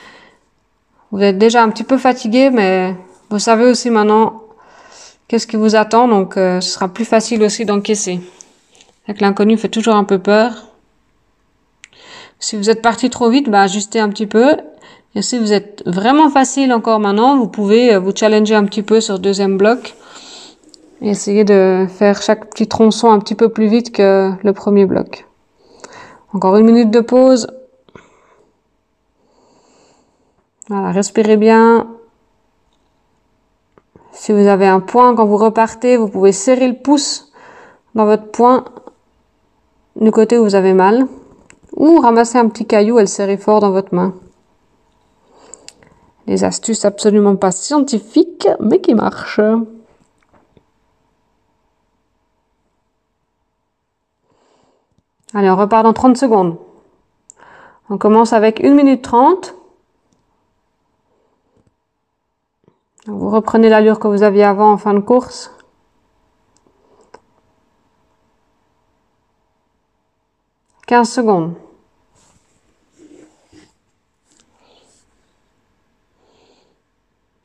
Vous 1.13 1.23
êtes 1.23 1.39
déjà 1.39 1.63
un 1.63 1.71
petit 1.71 1.85
peu 1.85 1.97
fatigué, 1.97 2.51
mais 2.51 2.95
vous 3.31 3.39
savez 3.39 3.65
aussi 3.65 3.89
maintenant 3.91 4.43
qu'est-ce 5.29 5.47
qui 5.47 5.57
vous 5.57 5.77
attend. 5.77 6.09
Donc 6.09 6.37
euh, 6.37 6.61
ce 6.61 6.71
sera 6.71 6.89
plus 6.89 7.05
facile 7.05 7.43
aussi 7.43 7.65
d'encaisser. 7.65 8.21
L'inconnu 9.21 9.57
fait 9.57 9.69
toujours 9.69 9.95
un 9.95 10.05
peu 10.05 10.19
peur. 10.19 10.67
Si 12.41 12.57
vous 12.57 12.71
êtes 12.71 12.83
parti 12.83 13.09
trop 13.09 13.31
vite, 13.31 13.49
bah, 13.49 13.63
ajustez 13.63 14.01
un 14.01 14.11
petit 14.11 14.27
peu. 14.27 14.57
Et 15.15 15.23
si 15.23 15.39
vous 15.39 15.53
êtes 15.53 15.83
vraiment 15.87 16.29
facile 16.29 16.73
encore 16.73 17.01
maintenant, 17.01 17.37
vous 17.39 17.49
pouvez 17.49 17.95
euh, 17.95 17.99
vous 17.99 18.13
challenger 18.15 18.55
un 18.55 18.65
petit 18.65 18.83
peu 18.83 19.01
sur 19.01 19.15
le 19.15 19.21
deuxième 19.21 19.57
bloc. 19.57 19.95
Et 21.01 21.11
essayer 21.11 21.45
de 21.45 21.87
faire 21.89 22.21
chaque 22.21 22.51
petit 22.51 22.67
tronçon 22.67 23.11
un 23.11 23.21
petit 23.21 23.37
peu 23.37 23.49
plus 23.49 23.69
vite 23.69 23.93
que 23.93 24.33
le 24.43 24.53
premier 24.53 24.85
bloc. 24.85 25.28
Encore 26.35 26.57
une 26.57 26.67
minute 26.67 26.91
de 26.91 27.01
pause. 27.01 27.47
Voilà, 30.69 30.91
respirez 30.91 31.39
bien. 31.39 31.89
Si 34.13 34.33
vous 34.33 34.47
avez 34.47 34.67
un 34.67 34.81
point 34.81 35.15
quand 35.15 35.25
vous 35.25 35.39
repartez, 35.39 35.97
vous 35.97 36.09
pouvez 36.09 36.33
serrer 36.33 36.69
le 36.69 36.77
pouce 36.77 37.33
dans 37.95 38.05
votre 38.05 38.31
point 38.31 38.65
du 39.97 40.11
côté 40.11 40.39
où 40.39 40.45
vous 40.45 40.55
avez 40.55 40.75
mal. 40.75 41.07
Ou 41.77 41.99
ramasser 42.01 42.37
un 42.37 42.49
petit 42.49 42.67
caillou 42.67 42.99
et 42.99 43.03
le 43.03 43.07
serrer 43.07 43.37
fort 43.39 43.61
dans 43.61 43.71
votre 43.71 43.95
main. 43.95 44.15
Des 46.27 46.45
astuces 46.45 46.85
absolument 46.85 47.37
pas 47.37 47.53
scientifiques, 47.53 48.49
mais 48.61 48.81
qui 48.83 48.95
marchent. 48.95 49.41
Allez, 55.35 55.51
on 55.51 55.57
repart 55.57 55.85
dans 55.85 55.93
30 55.93 56.17
secondes. 56.17 56.59
On 57.91 57.99
commence 57.99 58.33
avec 58.33 58.65
1 58.65 58.75
minute 58.75 59.03
30. 59.03 59.55
Vous 63.07 63.31
reprenez 63.31 63.69
l'allure 63.69 63.99
que 63.99 64.09
vous 64.09 64.23
aviez 64.23 64.45
avant 64.45 64.73
en 64.73 64.79
fin 64.79 64.95
de 64.95 65.01
course. 65.01 65.51
15 70.87 71.11
secondes. 71.11 71.55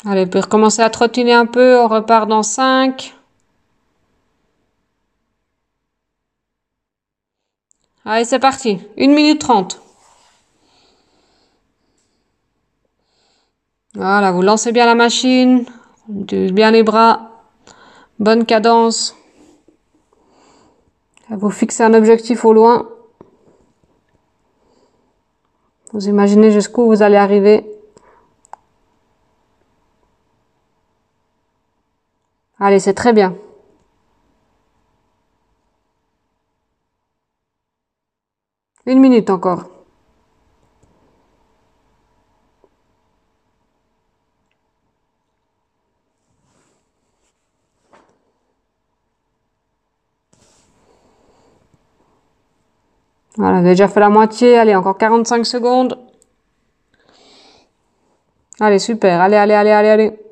Allez, 0.06 0.26
puis 0.26 0.40
recommencer 0.42 0.82
à 0.82 0.90
trottiner 0.90 1.34
un 1.34 1.46
peu, 1.46 1.78
on 1.80 1.88
repart 1.88 2.28
dans 2.28 2.44
5. 2.44 3.16
Allez, 8.06 8.26
c'est 8.26 8.40
parti. 8.40 8.82
1 8.98 9.08
minute 9.08 9.40
30. 9.40 9.82
Voilà, 13.96 14.32
vous 14.32 14.42
lancez 14.42 14.72
bien 14.72 14.86
la 14.86 14.96
machine, 14.96 15.66
bien 16.08 16.72
les 16.72 16.84
bras, 16.84 17.46
bonne 18.20 18.46
cadence. 18.46 19.16
Vous 21.30 21.52
fixez 21.52 21.84
un 21.84 21.94
objectif 21.94 22.44
au 22.44 22.54
loin. 22.54 22.90
Vous 25.94 26.10
imaginez 26.10 26.52
jusqu'où 26.52 26.88
vous 26.88 27.04
allez 27.04 27.18
arriver. 27.18 27.70
Allez, 32.60 32.80
c'est 32.80 32.96
très 32.96 33.14
bien. 33.14 33.36
Une 38.86 39.00
minute 39.00 39.30
encore. 39.30 39.70
Voilà, 53.38 53.58
avez 53.58 53.70
déjà 53.70 53.88
fait 53.88 54.00
la 54.00 54.10
moitié. 54.10 54.58
Allez, 54.58 54.76
encore 54.76 54.98
45 54.98 55.46
secondes. 55.46 55.98
Allez, 58.60 58.80
super. 58.80 59.22
Allez, 59.22 59.38
allez, 59.38 59.54
allez, 59.54 59.72
allez, 59.72 59.90
allez. 59.90 60.23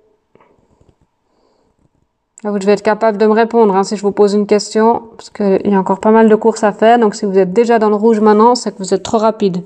Là, 2.43 2.49
vous 2.49 2.57
devez 2.57 2.71
être 2.71 2.81
capable 2.81 3.17
de 3.19 3.25
me 3.27 3.33
répondre 3.33 3.75
hein, 3.75 3.83
si 3.83 3.95
je 3.95 4.01
vous 4.01 4.11
pose 4.11 4.33
une 4.33 4.47
question, 4.47 5.09
parce 5.15 5.29
qu'il 5.29 5.61
y 5.71 5.75
a 5.75 5.79
encore 5.79 5.99
pas 5.99 6.11
mal 6.11 6.27
de 6.27 6.35
courses 6.35 6.63
à 6.63 6.71
faire. 6.71 6.97
Donc, 6.97 7.13
si 7.15 7.25
vous 7.25 7.37
êtes 7.37 7.53
déjà 7.53 7.77
dans 7.77 7.89
le 7.89 7.95
rouge 7.95 8.19
maintenant, 8.19 8.55
c'est 8.55 8.71
que 8.71 8.79
vous 8.79 8.93
êtes 8.93 9.03
trop 9.03 9.19
rapide. 9.19 9.63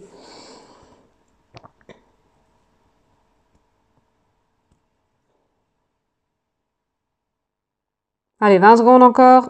Allez, 8.40 8.60
20 8.60 8.78
secondes 8.78 9.04
encore. 9.04 9.50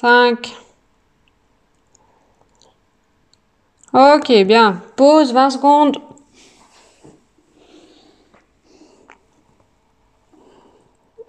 5. 0.00 0.56
Ok, 3.92 4.30
bien. 4.44 4.80
Pause 4.94 5.32
20 5.32 5.50
secondes. 5.50 5.98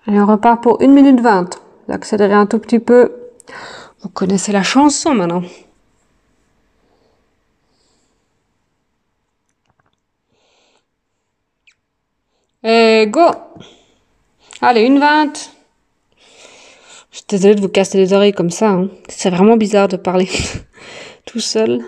Allez, 0.06 0.20
on 0.20 0.28
repart 0.28 0.62
pour 0.62 0.80
1 0.84 0.88
minute 0.88 1.20
20. 1.20 1.60
Vous 1.88 1.94
accélérez 1.96 2.36
un 2.36 2.46
tout 2.46 2.60
petit 2.60 2.78
peu. 2.78 3.12
Vous 4.02 4.10
connaissez 4.10 4.52
la 4.52 4.62
chanson 4.62 5.16
maintenant. 5.16 5.42
Et 12.64 13.08
go 13.10 13.32
Allez, 14.62 14.82
une 14.82 15.00
20. 15.00 15.59
Je 17.12 17.18
suis 17.18 17.26
désolée 17.28 17.56
de 17.56 17.62
vous 17.62 17.70
casser 17.70 17.98
les 17.98 18.14
oreilles 18.14 18.34
comme 18.34 18.50
ça. 18.50 18.70
Hein. 18.70 18.90
C'est 19.08 19.30
vraiment 19.30 19.58
bizarre 19.58 19.88
de 19.88 19.98
parler 19.98 20.30
tout 21.26 21.40
seul. 21.40 21.82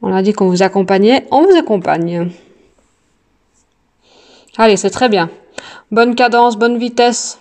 On 0.00 0.12
a 0.12 0.22
dit 0.22 0.32
qu'on 0.32 0.48
vous 0.48 0.62
accompagnait, 0.62 1.26
on 1.30 1.42
vous 1.42 1.56
accompagne. 1.56 2.32
Allez, 4.58 4.76
c'est 4.76 4.90
très 4.90 5.08
bien. 5.08 5.30
Bonne 5.90 6.14
cadence, 6.14 6.58
bonne 6.58 6.76
vitesse. 6.78 7.38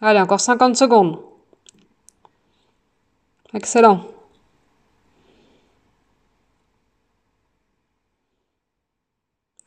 Allez, 0.00 0.20
encore 0.20 0.40
50 0.40 0.76
secondes. 0.76 1.35
Excellent. 3.54 4.00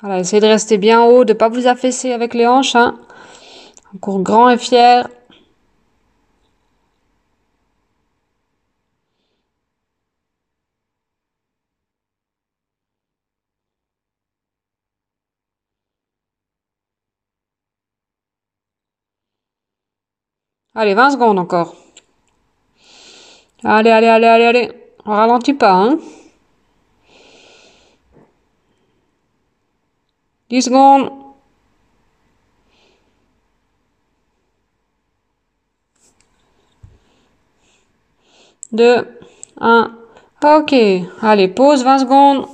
Voilà, 0.02 0.20
essayez 0.20 0.42
de 0.42 0.48
rester 0.48 0.78
bien 0.78 1.04
haut, 1.04 1.26
de 1.26 1.34
ne 1.34 1.38
pas 1.38 1.50
vous 1.50 1.68
affaisser 1.68 2.14
avec 2.14 2.34
les 2.34 2.48
hanches. 2.48 2.76
Hein. 2.76 3.00
Un 3.94 3.98
cours 4.00 4.22
grand 4.22 4.50
et 4.50 4.58
fier. 4.58 5.08
Allez, 20.76 20.94
20 20.94 21.12
secondes 21.12 21.40
encore. 21.40 21.76
Allez, 23.64 23.92
allez, 23.92 24.08
allez, 24.08 24.28
allez, 24.28 24.46
allez. 24.46 24.72
On 25.06 25.12
ralentit 25.12 25.54
pas, 25.54 25.74
hein. 25.74 26.00
10 30.50 30.64
secondes. 30.64 31.12
Deux, 38.72 39.20
un. 39.60 39.96
Ok. 40.44 40.74
Allez, 41.22 41.48
pause 41.50 41.84
20 41.84 42.00
secondes. 42.00 42.48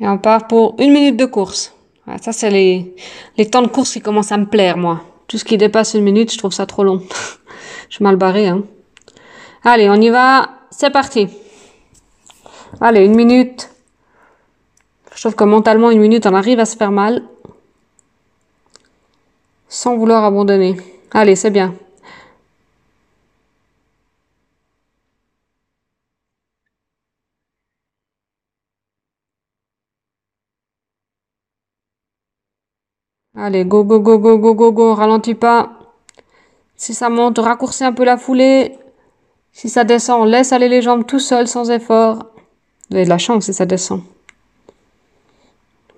Et 0.00 0.08
on 0.08 0.18
part 0.18 0.48
pour 0.48 0.74
une 0.78 0.92
minute 0.92 1.16
de 1.16 1.26
course 1.26 1.72
ça, 2.20 2.32
c'est 2.32 2.50
les, 2.50 2.94
les 3.36 3.48
temps 3.48 3.62
de 3.62 3.68
course 3.68 3.92
qui 3.92 4.00
commencent 4.00 4.32
à 4.32 4.36
me 4.36 4.46
plaire, 4.46 4.76
moi. 4.76 5.02
Tout 5.26 5.38
ce 5.38 5.44
qui 5.44 5.56
dépasse 5.56 5.94
une 5.94 6.04
minute, 6.04 6.32
je 6.32 6.38
trouve 6.38 6.52
ça 6.52 6.66
trop 6.66 6.84
long. 6.84 7.02
je 7.88 7.96
suis 7.96 8.04
mal 8.04 8.16
barré, 8.16 8.48
hein. 8.48 8.62
Allez, 9.64 9.88
on 9.88 9.94
y 9.94 10.10
va. 10.10 10.50
C'est 10.70 10.90
parti. 10.90 11.28
Allez, 12.80 13.04
une 13.04 13.14
minute. 13.14 13.70
Je 15.14 15.20
trouve 15.20 15.34
que 15.34 15.44
mentalement, 15.44 15.90
une 15.90 16.00
minute, 16.00 16.26
on 16.26 16.34
arrive 16.34 16.60
à 16.60 16.66
se 16.66 16.76
faire 16.76 16.90
mal. 16.90 17.22
Sans 19.68 19.96
vouloir 19.96 20.24
abandonner. 20.24 20.76
Allez, 21.12 21.36
c'est 21.36 21.50
bien. 21.50 21.74
Allez, 33.44 33.66
go, 33.66 33.84
go, 33.84 34.00
go, 34.00 34.18
go, 34.18 34.38
go, 34.38 34.54
go, 34.54 34.72
go, 34.72 34.94
ralentis 34.94 35.34
pas. 35.34 35.70
Si 36.76 36.94
ça 36.94 37.10
monte, 37.10 37.38
raccourcis 37.38 37.84
un 37.84 37.92
peu 37.92 38.02
la 38.02 38.16
foulée. 38.16 38.78
Si 39.52 39.68
ça 39.68 39.84
descend, 39.84 40.26
laisse 40.26 40.50
aller 40.54 40.70
les 40.70 40.80
jambes 40.80 41.04
tout 41.04 41.18
seul, 41.18 41.46
sans 41.46 41.70
effort. 41.70 42.30
Vous 42.88 42.96
avez 42.96 43.04
de 43.04 43.10
la 43.10 43.18
chance 43.18 43.44
si 43.44 43.52
ça 43.52 43.66
descend. 43.66 44.00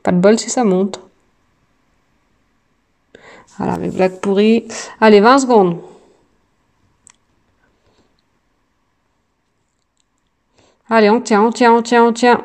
Pas 0.03 0.11
de 0.11 0.19
bol 0.19 0.37
si 0.41 0.51
ça 0.51 0.65
monte. 0.65 0.99
Voilà, 3.59 3.75
avec 3.75 3.93
blague 3.93 4.19
pourri. 4.21 4.67
Allez, 5.01 5.21
20 5.21 5.39
secondes. 5.39 5.81
Allez, 10.91 11.11
on 11.11 11.21
tient, 11.21 11.45
on 11.45 11.53
tient, 11.53 11.73
on 11.73 11.83
tient, 11.83 12.07
on 12.07 12.13
tient. 12.13 12.45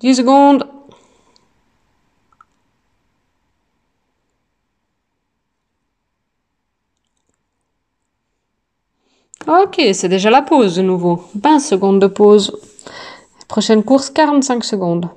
10 0.00 0.16
secondes. 0.16 0.68
Ok, 9.60 9.82
c'est 9.92 10.08
déjà 10.08 10.30
la 10.30 10.40
pause 10.40 10.76
de 10.76 10.82
nouveau. 10.82 11.24
20 11.34 11.58
secondes 11.58 12.00
de 12.00 12.06
pause. 12.06 12.58
Prochaine 13.48 13.82
course, 13.84 14.08
45 14.08 14.64
secondes. 14.64 15.10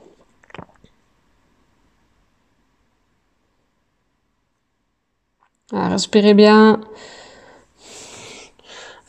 Ah, 5.71 5.87
respirez 5.87 6.33
bien. 6.33 6.81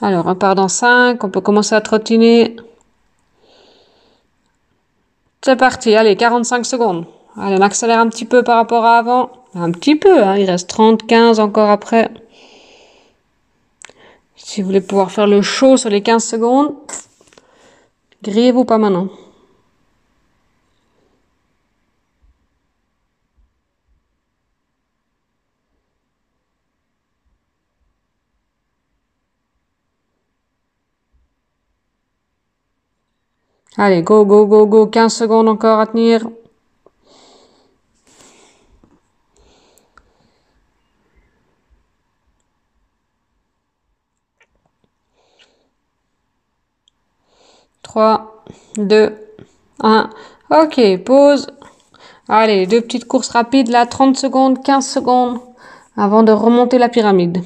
Alors, 0.00 0.26
on 0.28 0.36
part 0.36 0.54
dans 0.54 0.68
5. 0.68 1.24
On 1.24 1.30
peut 1.30 1.40
commencer 1.40 1.74
à 1.74 1.80
trottiner. 1.80 2.54
C'est 5.42 5.56
parti. 5.56 5.96
Allez, 5.96 6.14
45 6.14 6.64
secondes. 6.64 7.04
Allez, 7.36 7.56
on 7.58 7.62
accélère 7.62 7.98
un 7.98 8.08
petit 8.08 8.26
peu 8.26 8.44
par 8.44 8.58
rapport 8.58 8.84
à 8.84 8.98
avant. 8.98 9.30
Un 9.56 9.72
petit 9.72 9.96
peu, 9.96 10.22
hein. 10.22 10.36
il 10.36 10.48
reste 10.48 10.68
30, 10.68 11.04
15 11.04 11.40
encore 11.40 11.70
après. 11.70 12.12
Si 14.48 14.62
vous 14.62 14.68
voulez 14.68 14.80
pouvoir 14.80 15.10
faire 15.10 15.26
le 15.26 15.42
show 15.42 15.76
sur 15.76 15.90
les 15.90 16.02
15 16.02 16.24
secondes, 16.24 16.76
grillez-vous 18.22 18.64
pas 18.64 18.78
maintenant. 18.78 19.08
Allez, 33.76 34.02
go, 34.02 34.24
go, 34.24 34.46
go, 34.46 34.66
go, 34.68 34.86
15 34.86 35.12
secondes 35.12 35.48
encore 35.48 35.80
à 35.80 35.88
tenir. 35.88 36.20
3, 47.96 48.44
2, 48.76 49.16
1. 49.80 50.10
Ok, 50.50 50.98
pause. 51.06 51.46
Allez, 52.28 52.66
deux 52.66 52.82
petites 52.82 53.06
courses 53.06 53.30
rapides 53.30 53.68
là, 53.68 53.86
30 53.86 54.18
secondes, 54.18 54.62
15 54.62 54.86
secondes 54.86 55.40
avant 55.96 56.22
de 56.22 56.30
remonter 56.30 56.76
la 56.76 56.90
pyramide. 56.90 57.42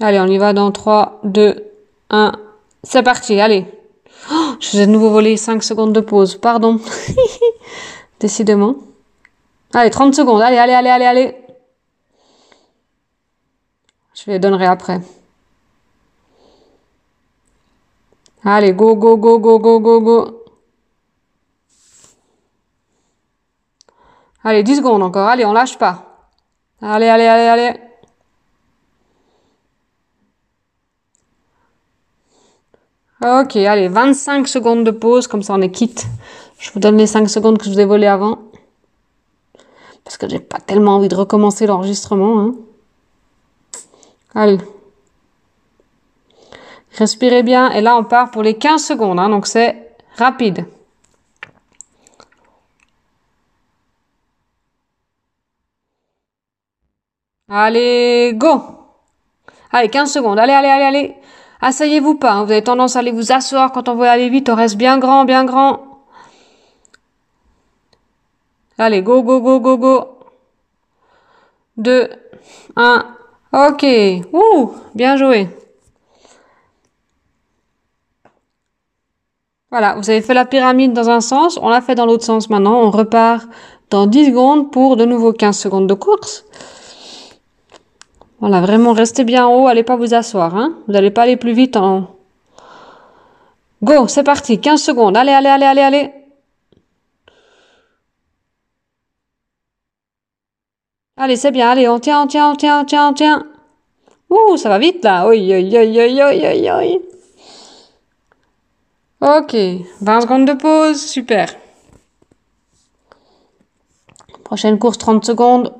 Allez, 0.00 0.18
on 0.18 0.26
y 0.26 0.38
va 0.38 0.52
dans 0.52 0.72
3, 0.72 1.20
2, 1.22 1.64
1. 2.10 2.32
C'est 2.82 3.04
parti, 3.04 3.40
allez. 3.40 3.66
Oh, 4.32 4.54
je 4.58 4.72
vous 4.72 4.80
ai 4.80 4.86
de 4.88 4.90
nouveau 4.90 5.10
volé 5.10 5.36
5 5.36 5.62
secondes 5.62 5.92
de 5.92 6.00
pause, 6.00 6.34
pardon. 6.34 6.80
Décidément. 8.18 8.74
Allez, 9.74 9.90
30 9.90 10.12
secondes, 10.12 10.42
allez, 10.42 10.58
allez, 10.58 10.72
allez, 10.72 10.90
allez, 10.90 11.04
allez. 11.04 11.41
Je 14.14 14.30
les 14.30 14.38
donnerai 14.38 14.66
après. 14.66 15.00
Allez, 18.44 18.72
go, 18.72 18.96
go, 18.96 19.16
go, 19.16 19.38
go, 19.38 19.58
go, 19.58 19.80
go, 19.80 20.00
go. 20.00 20.44
Allez, 24.44 24.62
10 24.64 24.76
secondes 24.78 25.02
encore. 25.02 25.28
Allez, 25.28 25.44
on 25.44 25.52
lâche 25.52 25.78
pas. 25.78 26.28
Allez, 26.80 27.08
allez, 27.08 27.26
allez, 27.26 27.48
allez. 27.48 27.80
Ok, 33.24 33.54
allez, 33.54 33.86
25 33.86 34.48
secondes 34.48 34.84
de 34.84 34.90
pause, 34.90 35.28
comme 35.28 35.44
ça 35.44 35.54
on 35.54 35.60
est 35.60 35.70
quitte. 35.70 36.06
Je 36.58 36.72
vous 36.72 36.80
donne 36.80 36.96
les 36.96 37.06
5 37.06 37.30
secondes 37.30 37.56
que 37.56 37.64
je 37.66 37.70
vous 37.70 37.78
ai 37.78 37.84
volées 37.84 38.08
avant. 38.08 38.38
Parce 40.02 40.16
que 40.16 40.28
j'ai 40.28 40.40
pas 40.40 40.58
tellement 40.58 40.96
envie 40.96 41.08
de 41.08 41.14
recommencer 41.14 41.66
l'enregistrement. 41.66 42.40
Hein. 42.40 42.54
Allez. 44.34 44.58
Respirez 46.98 47.42
bien. 47.42 47.70
Et 47.70 47.80
là, 47.80 47.96
on 47.96 48.04
part 48.04 48.30
pour 48.30 48.42
les 48.42 48.54
15 48.54 48.84
secondes. 48.84 49.18
Hein, 49.18 49.28
donc, 49.28 49.46
c'est 49.46 49.96
rapide. 50.16 50.66
Allez, 57.48 58.32
go 58.34 58.62
Allez, 59.70 59.88
15 59.88 60.12
secondes. 60.12 60.38
Allez, 60.38 60.52
allez, 60.52 60.68
allez, 60.68 60.84
allez. 60.84 61.16
Asseyez-vous 61.60 62.14
pas. 62.16 62.32
Hein. 62.32 62.44
Vous 62.44 62.52
avez 62.52 62.64
tendance 62.64 62.96
à 62.96 63.00
aller 63.00 63.12
vous 63.12 63.32
asseoir 63.32 63.72
quand 63.72 63.88
on 63.88 63.94
veut 63.94 64.08
aller 64.08 64.28
vite. 64.28 64.48
On 64.48 64.54
reste 64.54 64.76
bien 64.76 64.98
grand, 64.98 65.24
bien 65.24 65.44
grand. 65.44 66.02
Allez, 68.78 69.02
go, 69.02 69.22
go, 69.22 69.40
go, 69.40 69.60
go, 69.60 69.76
go. 69.76 70.18
2, 71.76 72.08
1. 72.76 73.16
Ok. 73.52 73.84
Ouh, 74.32 74.72
bien 74.94 75.16
joué. 75.16 75.48
Voilà, 79.70 79.94
vous 79.94 80.10
avez 80.10 80.20
fait 80.20 80.34
la 80.34 80.44
pyramide 80.44 80.92
dans 80.92 81.08
un 81.08 81.22
sens, 81.22 81.58
on 81.62 81.70
l'a 81.70 81.80
fait 81.80 81.94
dans 81.94 82.04
l'autre 82.04 82.24
sens 82.24 82.50
maintenant. 82.50 82.80
On 82.80 82.90
repart 82.90 83.46
dans 83.88 84.06
10 84.06 84.26
secondes 84.26 84.70
pour 84.70 84.96
de 84.96 85.04
nouveau 85.04 85.32
15 85.32 85.56
secondes 85.58 85.86
de 85.86 85.94
course. 85.94 86.44
Voilà, 88.40 88.60
vraiment, 88.60 88.92
restez 88.92 89.24
bien 89.24 89.46
en 89.46 89.54
haut, 89.54 89.68
allez 89.68 89.82
pas 89.82 89.96
vous 89.96 90.14
asseoir. 90.14 90.56
Hein. 90.56 90.74
Vous 90.86 90.92
n'allez 90.92 91.10
pas 91.10 91.22
aller 91.22 91.36
plus 91.36 91.52
vite 91.52 91.76
en... 91.76 92.08
Go, 93.82 94.08
c'est 94.08 94.24
parti, 94.24 94.60
15 94.60 94.82
secondes. 94.82 95.16
Allez, 95.16 95.32
allez, 95.32 95.48
allez, 95.48 95.66
allez, 95.66 95.80
allez. 95.80 96.10
Allez, 101.24 101.36
c'est 101.36 101.52
bien. 101.52 101.70
Allez, 101.70 101.88
on 101.88 102.00
tient, 102.00 102.24
on 102.24 102.26
tient, 102.26 102.50
on 102.50 102.56
tient, 102.56 102.80
on 102.80 102.84
tient, 102.84 103.08
on 103.10 103.12
tient. 103.14 103.46
Ouh, 104.28 104.56
ça 104.56 104.68
va 104.68 104.80
vite 104.80 105.04
là. 105.04 105.28
Oui, 105.28 105.38
oui, 105.54 105.70
oui, 105.72 105.86
oui, 105.86 106.20
oui, 106.20 106.68
oui. 106.78 107.00
Ok, 109.20 109.54
20 110.00 110.20
secondes 110.22 110.48
de 110.48 110.54
pause, 110.54 111.00
super. 111.00 111.54
Prochaine 114.42 114.80
course, 114.80 114.98
30 114.98 115.24
secondes. 115.24 115.72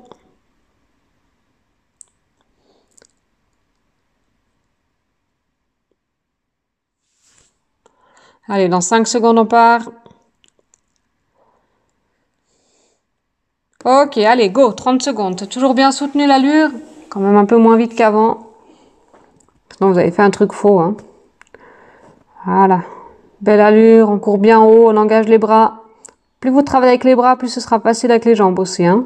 Allez, 8.47 8.69
dans 8.69 8.79
5 8.79 9.05
secondes, 9.09 9.39
on 9.39 9.45
part. 9.45 9.91
Ok, 13.85 14.17
allez, 14.17 14.49
go, 14.49 14.71
30 14.71 15.01
secondes. 15.01 15.49
Toujours 15.49 15.73
bien 15.73 15.91
soutenu 15.91 16.25
l'allure, 16.25 16.69
quand 17.09 17.19
même 17.19 17.35
un 17.35 17.43
peu 17.43 17.57
moins 17.57 17.75
vite 17.75 17.95
qu'avant. 17.95 18.47
Sinon, 19.75 19.91
vous 19.91 19.97
avez 19.97 20.11
fait 20.11 20.21
un 20.21 20.29
truc 20.29 20.53
faux. 20.53 20.79
Hein. 20.79 20.95
Voilà, 22.45 22.81
belle 23.41 23.59
allure, 23.59 24.09
on 24.09 24.19
court 24.19 24.37
bien 24.37 24.61
haut, 24.61 24.89
on 24.89 24.95
engage 24.95 25.27
les 25.27 25.37
bras. 25.37 25.83
Plus 26.39 26.49
vous 26.49 26.61
travaillez 26.61 26.91
avec 26.91 27.03
les 27.03 27.15
bras, 27.15 27.35
plus 27.35 27.49
ce 27.49 27.59
sera 27.59 27.79
facile 27.79 28.11
avec 28.11 28.23
les 28.23 28.35
jambes 28.35 28.59
aussi. 28.59 28.85
Hein. 28.85 29.05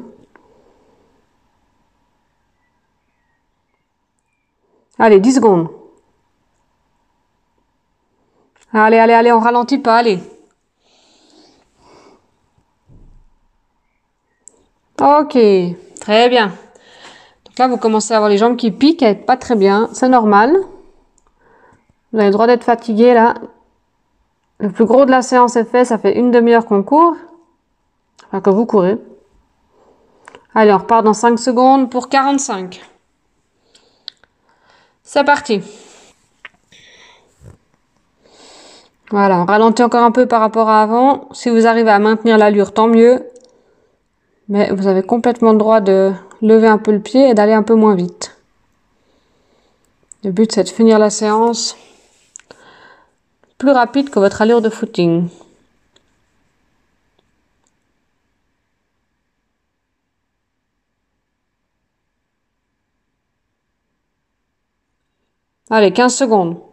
Allez, 4.98 5.18
10 5.18 5.34
secondes. 5.34 5.68
Allez, 8.72 8.98
allez, 8.98 9.12
allez, 9.12 9.32
on 9.32 9.40
ralentit 9.40 9.78
pas, 9.78 9.96
allez. 9.96 10.20
Ok, 15.00 15.38
très 16.00 16.28
bien. 16.28 16.48
Donc 17.44 17.58
là, 17.58 17.68
vous 17.68 17.76
commencez 17.76 18.12
à 18.12 18.16
avoir 18.16 18.28
les 18.28 18.38
jambes 18.38 18.56
qui 18.56 18.72
piquent, 18.72 19.02
à 19.02 19.10
être 19.10 19.26
pas 19.26 19.36
très 19.36 19.54
bien. 19.54 19.88
C'est 19.92 20.08
normal. 20.08 20.56
Vous 22.12 22.18
avez 22.18 22.28
le 22.28 22.32
droit 22.32 22.46
d'être 22.46 22.64
fatigué 22.64 23.14
là. 23.14 23.34
Le 24.58 24.70
plus 24.70 24.86
gros 24.86 25.04
de 25.04 25.10
la 25.10 25.22
séance 25.22 25.54
est 25.54 25.64
fait, 25.64 25.84
ça 25.84 25.98
fait 25.98 26.18
une 26.18 26.32
demi-heure 26.32 26.66
qu'on 26.66 26.82
court. 26.82 27.14
Enfin, 28.26 28.40
que 28.40 28.50
vous 28.50 28.66
courez. 28.66 28.98
Allez, 30.54 30.72
on 30.72 30.78
repart 30.78 31.04
dans 31.04 31.14
5 31.14 31.38
secondes 31.38 31.90
pour 31.90 32.08
45. 32.08 32.80
C'est 35.04 35.22
parti. 35.22 35.62
Voilà, 39.10 39.46
on 39.48 39.62
encore 39.62 40.02
un 40.02 40.10
peu 40.10 40.26
par 40.26 40.40
rapport 40.40 40.68
à 40.68 40.82
avant. 40.82 41.28
Si 41.32 41.48
vous 41.50 41.66
arrivez 41.66 41.90
à 41.90 42.00
maintenir 42.00 42.36
l'allure, 42.36 42.74
tant 42.74 42.88
mieux. 42.88 43.24
Mais 44.48 44.70
vous 44.70 44.86
avez 44.86 45.02
complètement 45.02 45.52
le 45.52 45.58
droit 45.58 45.80
de 45.80 46.12
lever 46.40 46.68
un 46.68 46.78
peu 46.78 46.92
le 46.92 47.00
pied 47.00 47.28
et 47.28 47.34
d'aller 47.34 47.52
un 47.52 47.62
peu 47.62 47.74
moins 47.74 47.94
vite. 47.94 48.36
Le 50.24 50.30
but, 50.32 50.50
c'est 50.52 50.64
de 50.64 50.68
finir 50.68 50.98
la 50.98 51.10
séance 51.10 51.76
plus 53.58 53.72
rapide 53.72 54.10
que 54.10 54.18
votre 54.20 54.40
allure 54.40 54.62
de 54.62 54.70
footing. 54.70 55.28
Allez, 65.70 65.92
15 65.92 66.14
secondes. 66.14 66.67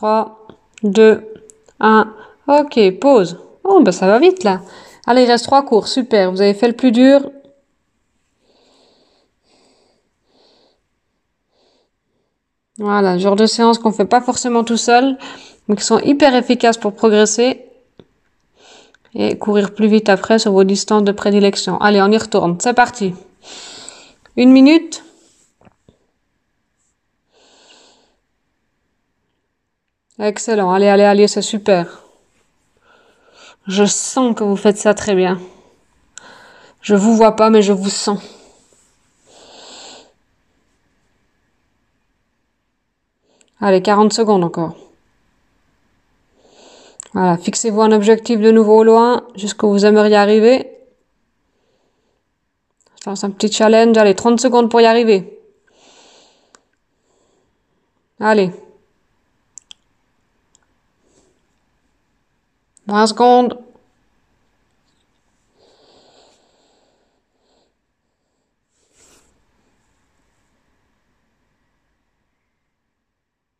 Trois, 0.00 0.46
deux, 0.82 1.30
un. 1.78 2.14
Ok, 2.48 2.80
pause. 3.00 3.38
Oh, 3.64 3.82
ben 3.82 3.92
ça 3.92 4.06
va 4.06 4.18
vite 4.18 4.44
là. 4.44 4.62
Allez, 5.06 5.24
il 5.24 5.30
reste 5.30 5.44
trois 5.44 5.62
cours. 5.62 5.88
Super. 5.88 6.30
Vous 6.30 6.40
avez 6.40 6.54
fait 6.54 6.68
le 6.68 6.72
plus 6.72 6.90
dur. 6.90 7.30
Voilà, 12.78 13.18
genre 13.18 13.36
de 13.36 13.44
séance 13.44 13.78
qu'on 13.78 13.92
fait 13.92 14.06
pas 14.06 14.22
forcément 14.22 14.64
tout 14.64 14.78
seul, 14.78 15.18
mais 15.68 15.76
qui 15.76 15.84
sont 15.84 15.98
hyper 15.98 16.34
efficaces 16.34 16.78
pour 16.78 16.94
progresser 16.94 17.66
et 19.14 19.36
courir 19.36 19.74
plus 19.74 19.88
vite 19.88 20.08
après 20.08 20.38
sur 20.38 20.52
vos 20.52 20.64
distances 20.64 21.04
de 21.04 21.12
prédilection. 21.12 21.78
Allez, 21.78 22.00
on 22.00 22.10
y 22.10 22.16
retourne. 22.16 22.56
C'est 22.58 22.72
parti. 22.72 23.12
Une 24.38 24.50
minute. 24.50 25.04
Excellent. 30.20 30.70
Allez, 30.70 30.88
allez, 30.88 31.04
allez, 31.04 31.28
c'est 31.28 31.40
super. 31.40 32.02
Je 33.66 33.86
sens 33.86 34.34
que 34.34 34.44
vous 34.44 34.56
faites 34.56 34.76
ça 34.76 34.92
très 34.92 35.14
bien. 35.14 35.40
Je 36.82 36.94
vous 36.94 37.16
vois 37.16 37.36
pas, 37.36 37.48
mais 37.48 37.62
je 37.62 37.72
vous 37.72 37.88
sens. 37.88 38.20
Allez, 43.62 43.80
40 43.80 44.12
secondes 44.12 44.44
encore. 44.44 44.76
Voilà, 47.14 47.38
fixez-vous 47.38 47.80
un 47.80 47.92
objectif 47.92 48.40
de 48.40 48.50
nouveau 48.50 48.80
au 48.80 48.84
loin, 48.84 49.26
jusqu'où 49.36 49.70
vous 49.70 49.86
aimeriez 49.86 50.16
arriver. 50.16 50.70
C'est 53.02 53.24
un 53.24 53.30
petit 53.30 53.50
challenge. 53.50 53.96
Allez, 53.96 54.14
30 54.14 54.38
secondes 54.38 54.70
pour 54.70 54.82
y 54.82 54.86
arriver. 54.86 55.40
Allez. 58.20 58.52
20 62.90 63.06
secondes. 63.06 63.58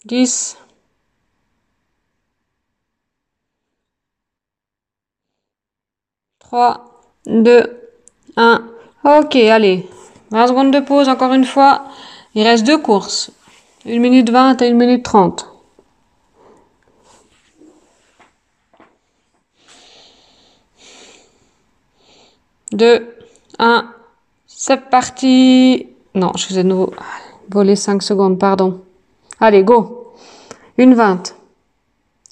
Dix. 0.05 0.57
Trois, 6.41 7.03
deux, 7.27 7.65
un. 8.37 8.65
Ok, 9.05 9.37
allez. 9.37 9.89
20 10.31 10.49
secondes 10.49 10.73
de 10.73 10.81
pause 10.81 11.09
encore 11.09 11.33
une 11.33 11.45
fois. 11.45 11.85
Il 12.35 12.43
reste 12.43 12.67
deux 12.67 12.79
courses. 12.79 13.31
Une 13.85 14.01
minute 14.03 14.31
20 14.31 14.61
et 14.63 14.69
une 14.69 14.77
minute 14.77 15.05
30. 15.05 15.50
2, 22.73 23.17
1, 23.59 23.95
c'est 24.47 24.89
parti. 24.89 25.89
Non, 26.15 26.33
je 26.37 26.53
ai 26.59 26.63
de 26.63 26.69
nouveau 26.69 26.93
volé 27.49 27.77
5 27.77 28.03
secondes, 28.03 28.39
pardon. 28.39 28.81
Allez, 29.41 29.63
go. 29.63 30.15
Une 30.79 30.95
20. 30.95 31.35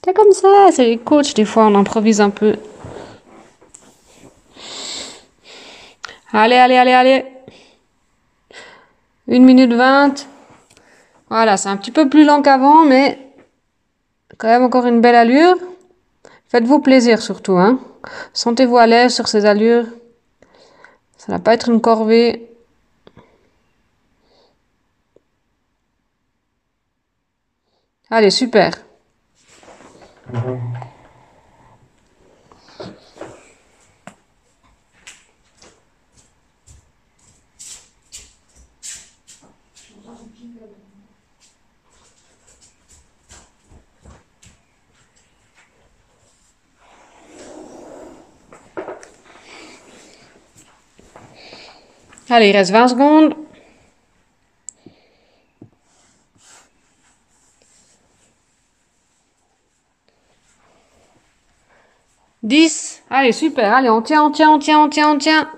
C'est 0.05 0.14
comme 0.14 0.33
ça, 0.33 0.68
c'est 0.72 0.85
les 0.85 0.98
coachs, 0.98 1.35
des 1.35 1.44
fois 1.44 1.66
on 1.66 1.74
improvise 1.74 2.20
un 2.20 2.31
peu. 2.31 2.57
Allez, 6.33 6.57
allez, 6.57 6.77
allez, 6.77 6.92
allez. 6.92 7.24
Une 9.27 9.44
minute 9.44 9.72
20. 9.72 10.27
Voilà, 11.31 11.57
c'est 11.57 11.68
un 11.68 11.77
petit 11.77 11.90
peu 11.90 12.09
plus 12.09 12.24
lent 12.24 12.42
qu'avant, 12.42 12.85
mais 12.85 13.18
quand 14.38 14.48
même 14.48 14.62
encore 14.62 14.87
une 14.87 15.01
belle 15.01 15.14
allure. 15.14 15.57
Faites-vous 16.48 16.81
plaisir 16.81 17.20
surtout, 17.20 17.59
hein. 17.59 17.79
Sentez-vous 18.33 18.79
à 18.79 18.87
l'aise 18.87 19.14
sur 19.14 19.29
ces 19.29 19.44
allures. 19.44 19.85
Ça 21.29 21.35
va 21.35 21.41
pas 21.41 21.53
être 21.53 21.69
une 21.69 21.83
corvée. 21.83 22.49
Allez, 28.09 28.31
super. 28.31 28.73
Allez, 52.31 52.51
il 52.51 52.57
reste 52.57 52.72
20 52.72 52.89
secondes. 52.89 53.35
Dix. 62.43 63.03
Allez, 63.11 63.33
super. 63.33 63.74
Allez, 63.74 63.91
on 63.91 64.03
tient, 64.03 64.24
on 64.24 64.31
tient, 64.31 64.51
on 64.51 64.59
tient, 64.59 64.81
on 64.81 64.89
tient, 64.89 65.11
on 65.11 65.18
tient. 65.18 65.51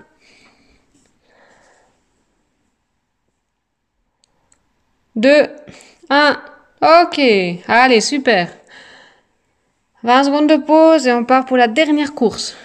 Deux. 5.16 5.48
Un. 6.08 6.40
Ok. 6.80 7.20
Allez, 7.68 8.00
super. 8.00 8.56
20 10.02 10.24
secondes 10.24 10.48
de 10.48 10.56
pause 10.56 11.06
et 11.06 11.12
on 11.12 11.24
part 11.24 11.44
pour 11.44 11.56
la 11.56 11.68
dernière 11.68 12.14
course. 12.14 12.56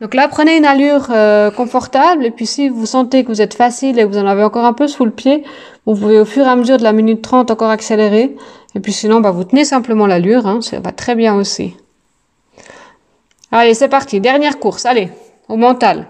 Donc 0.00 0.14
là, 0.14 0.28
prenez 0.28 0.56
une 0.56 0.64
allure 0.64 1.08
euh, 1.10 1.50
confortable 1.50 2.24
et 2.24 2.30
puis 2.30 2.46
si 2.46 2.70
vous 2.70 2.86
sentez 2.86 3.22
que 3.22 3.28
vous 3.28 3.42
êtes 3.42 3.52
facile 3.52 3.98
et 3.98 4.02
que 4.02 4.08
vous 4.08 4.18
en 4.18 4.26
avez 4.26 4.42
encore 4.42 4.64
un 4.64 4.72
peu 4.72 4.88
sous 4.88 5.04
le 5.04 5.10
pied, 5.10 5.44
vous 5.84 5.94
pouvez 5.94 6.18
au 6.18 6.24
fur 6.24 6.46
et 6.46 6.48
à 6.48 6.56
mesure 6.56 6.78
de 6.78 6.82
la 6.82 6.92
minute 6.92 7.20
30 7.20 7.50
encore 7.50 7.70
accélérer. 7.70 8.34
Et 8.74 8.80
puis 8.80 8.92
sinon, 8.92 9.20
bah, 9.20 9.30
vous 9.30 9.44
tenez 9.44 9.64
simplement 9.64 10.06
l'allure, 10.06 10.46
hein, 10.46 10.60
ça 10.62 10.80
va 10.80 10.92
très 10.92 11.14
bien 11.14 11.34
aussi. 11.34 11.76
Allez, 13.52 13.74
c'est 13.74 13.88
parti, 13.88 14.20
dernière 14.20 14.58
course, 14.58 14.86
allez, 14.86 15.10
au 15.48 15.56
mental. 15.56 16.06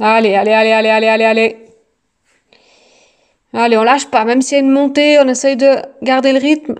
Allez, 0.00 0.34
allez, 0.34 0.52
allez, 0.52 0.72
allez, 0.72 0.88
allez, 0.88 1.08
allez, 1.08 1.24
allez. 1.24 1.65
Allez, 3.58 3.78
on 3.78 3.84
lâche 3.84 4.06
pas, 4.10 4.26
même 4.26 4.42
s'il 4.42 4.58
y 4.58 4.60
a 4.60 4.64
une 4.64 4.70
montée, 4.70 5.18
on 5.18 5.26
essaye 5.28 5.56
de 5.56 5.76
garder 6.02 6.32
le 6.32 6.38
rythme. 6.38 6.74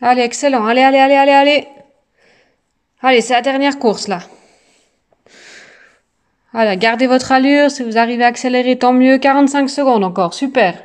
Allez, 0.00 0.22
excellent. 0.22 0.66
Allez, 0.66 0.80
allez, 0.82 0.98
allez, 0.98 1.14
allez, 1.14 1.32
allez. 1.32 1.68
Allez, 3.02 3.20
c'est 3.20 3.34
la 3.34 3.42
dernière 3.42 3.78
course 3.78 4.08
là. 4.08 4.20
Allez, 6.54 6.76
gardez 6.76 7.06
votre 7.06 7.32
allure. 7.32 7.70
Si 7.70 7.82
vous 7.82 7.96
arrivez 7.98 8.24
à 8.24 8.28
accélérer, 8.28 8.78
tant 8.78 8.92
mieux. 8.92 9.18
45 9.18 9.68
secondes 9.68 10.04
encore. 10.04 10.34
Super. 10.34 10.84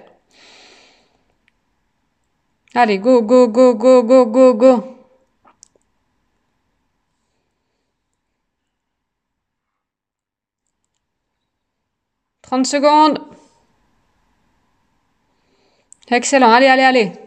Allez, 2.74 3.00
go, 3.00 3.22
go, 3.22 3.48
go, 3.48 3.74
go, 3.76 4.04
go, 4.04 4.26
go, 4.26 4.54
go. 4.54 4.84
Trente 12.42 12.66
secondes. 12.66 13.20
Excellent. 16.10 16.52
Allez, 16.52 16.68
allez, 16.68 16.84
allez. 16.84 17.27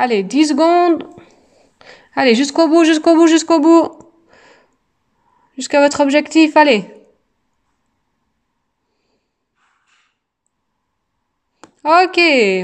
Allez, 0.00 0.22
10 0.22 0.50
secondes. 0.50 1.08
Allez, 2.14 2.36
jusqu'au 2.36 2.68
bout, 2.68 2.84
jusqu'au 2.84 3.16
bout, 3.16 3.26
jusqu'au 3.26 3.58
bout. 3.58 3.98
Jusqu'à 5.56 5.80
votre 5.80 6.00
objectif, 6.00 6.56
allez. 6.56 6.84
Ok. 11.82 12.20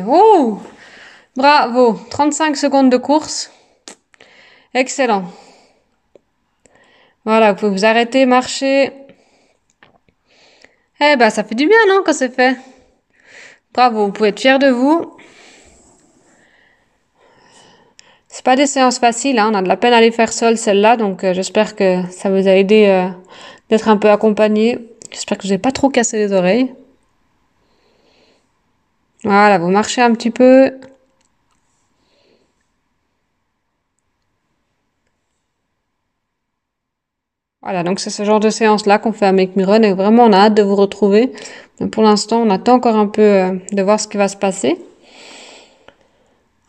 Oh. 0.07 0.61
Bravo. 1.35 1.99
35 2.09 2.57
secondes 2.57 2.89
de 2.91 2.99
course. 2.99 3.51
Excellent. 4.72 5.24
Voilà, 7.24 7.53
vous 7.53 7.59
pouvez 7.59 7.72
vous 7.72 7.85
arrêter, 7.85 8.26
marcher. 8.26 8.93
Eh 11.01 11.16
ben, 11.16 11.30
ça 11.30 11.43
fait 11.43 11.57
du 11.57 11.66
bien, 11.66 11.78
non, 11.89 12.03
quand 12.07 12.12
c'est 12.12 12.32
fait? 12.32 12.57
Bravo, 13.72 14.07
vous 14.07 14.12
pouvez 14.12 14.28
être 14.28 14.39
fier 14.39 14.61
de 14.61 14.68
vous. 14.68 15.13
C'est 18.35 18.45
pas 18.45 18.57
des 18.57 18.66
séances 18.66 18.99
faciles, 18.99 19.39
hein. 19.39 19.51
on 19.53 19.55
a 19.55 19.62
de 19.62 19.68
la 19.68 19.76
peine 19.76 19.93
à 19.93 20.01
les 20.01 20.11
faire 20.11 20.32
seules 20.32 20.59
celles-là, 20.59 20.97
donc 20.97 21.22
euh, 21.22 21.32
j'espère 21.35 21.76
que 21.76 22.03
ça 22.11 22.30
vous 22.30 22.49
a 22.49 22.51
aidé 22.57 22.87
euh, 22.89 23.07
d'être 23.70 23.87
un 23.89 23.97
peu 23.97 24.11
accompagné. 24.11 24.76
J'espère 25.12 25.39
que 25.39 25.45
vous 25.45 25.51
n'avez 25.51 25.61
pas 25.61 25.70
trop 25.70 25.89
cassé 25.89 26.18
les 26.18 26.32
oreilles. 26.32 26.74
Voilà, 29.22 29.59
vous 29.59 29.68
marchez 29.68 30.03
un 30.03 30.12
petit 30.14 30.32
peu. 30.32 30.72
Voilà, 37.62 37.85
donc 37.85 38.01
c'est 38.01 38.11
ce 38.11 38.24
genre 38.24 38.41
de 38.41 38.51
séance-là 38.51 38.99
qu'on 38.99 39.12
fait 39.12 39.26
avec 39.26 39.55
Miron 39.55 39.80
et 39.82 39.93
vraiment 39.93 40.24
on 40.24 40.32
a 40.32 40.39
hâte 40.39 40.55
de 40.55 40.62
vous 40.64 40.74
retrouver. 40.74 41.32
Pour 41.93 42.03
l'instant, 42.03 42.43
on 42.43 42.51
attend 42.51 42.74
encore 42.74 42.97
un 42.97 43.07
peu 43.07 43.22
euh, 43.22 43.53
de 43.70 43.82
voir 43.82 44.01
ce 44.01 44.09
qui 44.09 44.16
va 44.16 44.26
se 44.26 44.37
passer. 44.37 44.76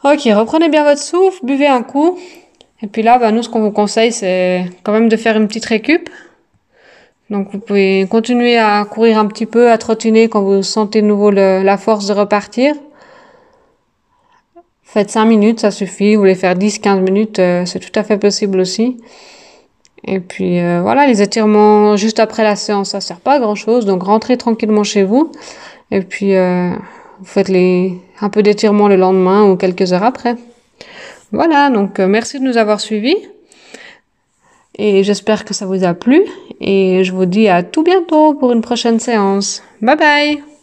Ok, 0.06 0.22
reprenez 0.36 0.70
bien 0.70 0.84
votre 0.84 1.02
souffle, 1.02 1.44
buvez 1.44 1.66
un 1.66 1.82
coup. 1.82 2.20
Et 2.84 2.86
puis 2.86 3.02
là, 3.02 3.18
bah, 3.18 3.32
nous, 3.32 3.42
ce 3.42 3.50
qu'on 3.50 3.62
vous 3.62 3.72
conseille, 3.72 4.12
c'est 4.12 4.66
quand 4.84 4.92
même 4.92 5.10
de 5.10 5.18
faire 5.18 5.36
une 5.36 5.48
petite 5.48 5.66
récup. 5.66 6.12
Donc 7.32 7.48
vous 7.52 7.58
pouvez 7.58 8.06
continuer 8.08 8.56
à 8.56 8.86
courir 8.86 9.18
un 9.18 9.26
petit 9.26 9.48
peu, 9.48 9.72
à 9.72 9.80
trottiner 9.80 10.30
quand 10.30 10.44
vous 10.44 10.62
sentez 10.62 11.02
de 11.02 11.08
nouveau 11.08 11.32
la 11.32 11.78
force 11.78 12.06
de 12.06 12.14
repartir. 12.14 12.76
Faites 14.84 15.10
5 15.10 15.26
minutes, 15.26 15.62
ça 15.62 15.72
suffit. 15.72 16.14
Vous 16.14 16.22
voulez 16.22 16.36
faire 16.36 16.54
10-15 16.54 17.00
minutes, 17.00 17.40
euh, 17.40 17.66
c'est 17.66 17.80
tout 17.80 18.00
à 18.00 18.04
fait 18.04 18.20
possible 18.20 18.60
aussi. 18.60 18.98
Et 20.04 20.20
puis 20.20 20.60
euh, 20.60 20.82
voilà, 20.84 21.08
les 21.08 21.24
étirements 21.24 21.96
juste 21.96 22.20
après 22.20 22.44
la 22.44 22.56
séance, 22.56 22.92
ça 22.92 23.02
sert 23.02 23.22
pas 23.22 23.38
à 23.38 23.40
grand 23.40 23.56
chose. 23.56 23.88
Donc 23.88 24.04
rentrez 24.04 24.38
tranquillement 24.38 24.84
chez 24.84 25.04
vous. 25.04 25.32
Et 25.90 26.02
puis 26.02 26.36
euh, 26.36 26.70
vous 27.20 27.26
faites 27.26 27.50
les 27.50 27.98
un 28.22 28.30
peu 28.30 28.44
d'étirement 28.44 28.88
le 28.88 28.96
lendemain 28.96 29.44
ou 29.44 29.56
quelques 29.56 29.94
heures 29.94 30.04
après. 30.04 30.36
Voilà, 31.32 31.70
donc 31.70 32.00
euh, 32.00 32.08
merci 32.08 32.40
de 32.40 32.46
nous 32.46 32.58
avoir 32.58 32.80
suivis. 32.80 33.18
Et 34.78 35.04
j'espère 35.04 35.46
que 35.46 35.54
ça 35.54 35.66
vous 35.66 35.84
a 35.84 35.94
plu. 35.94 36.22
Et 36.60 37.04
je 37.04 37.12
vous 37.14 37.26
dis 37.26 37.48
à 37.48 37.64
tout 37.64 37.84
bientôt 37.84 38.34
pour 38.34 38.52
une 38.52 38.62
prochaine 38.62 39.00
séance. 39.00 39.64
Bye 39.82 39.98
bye 39.98 40.55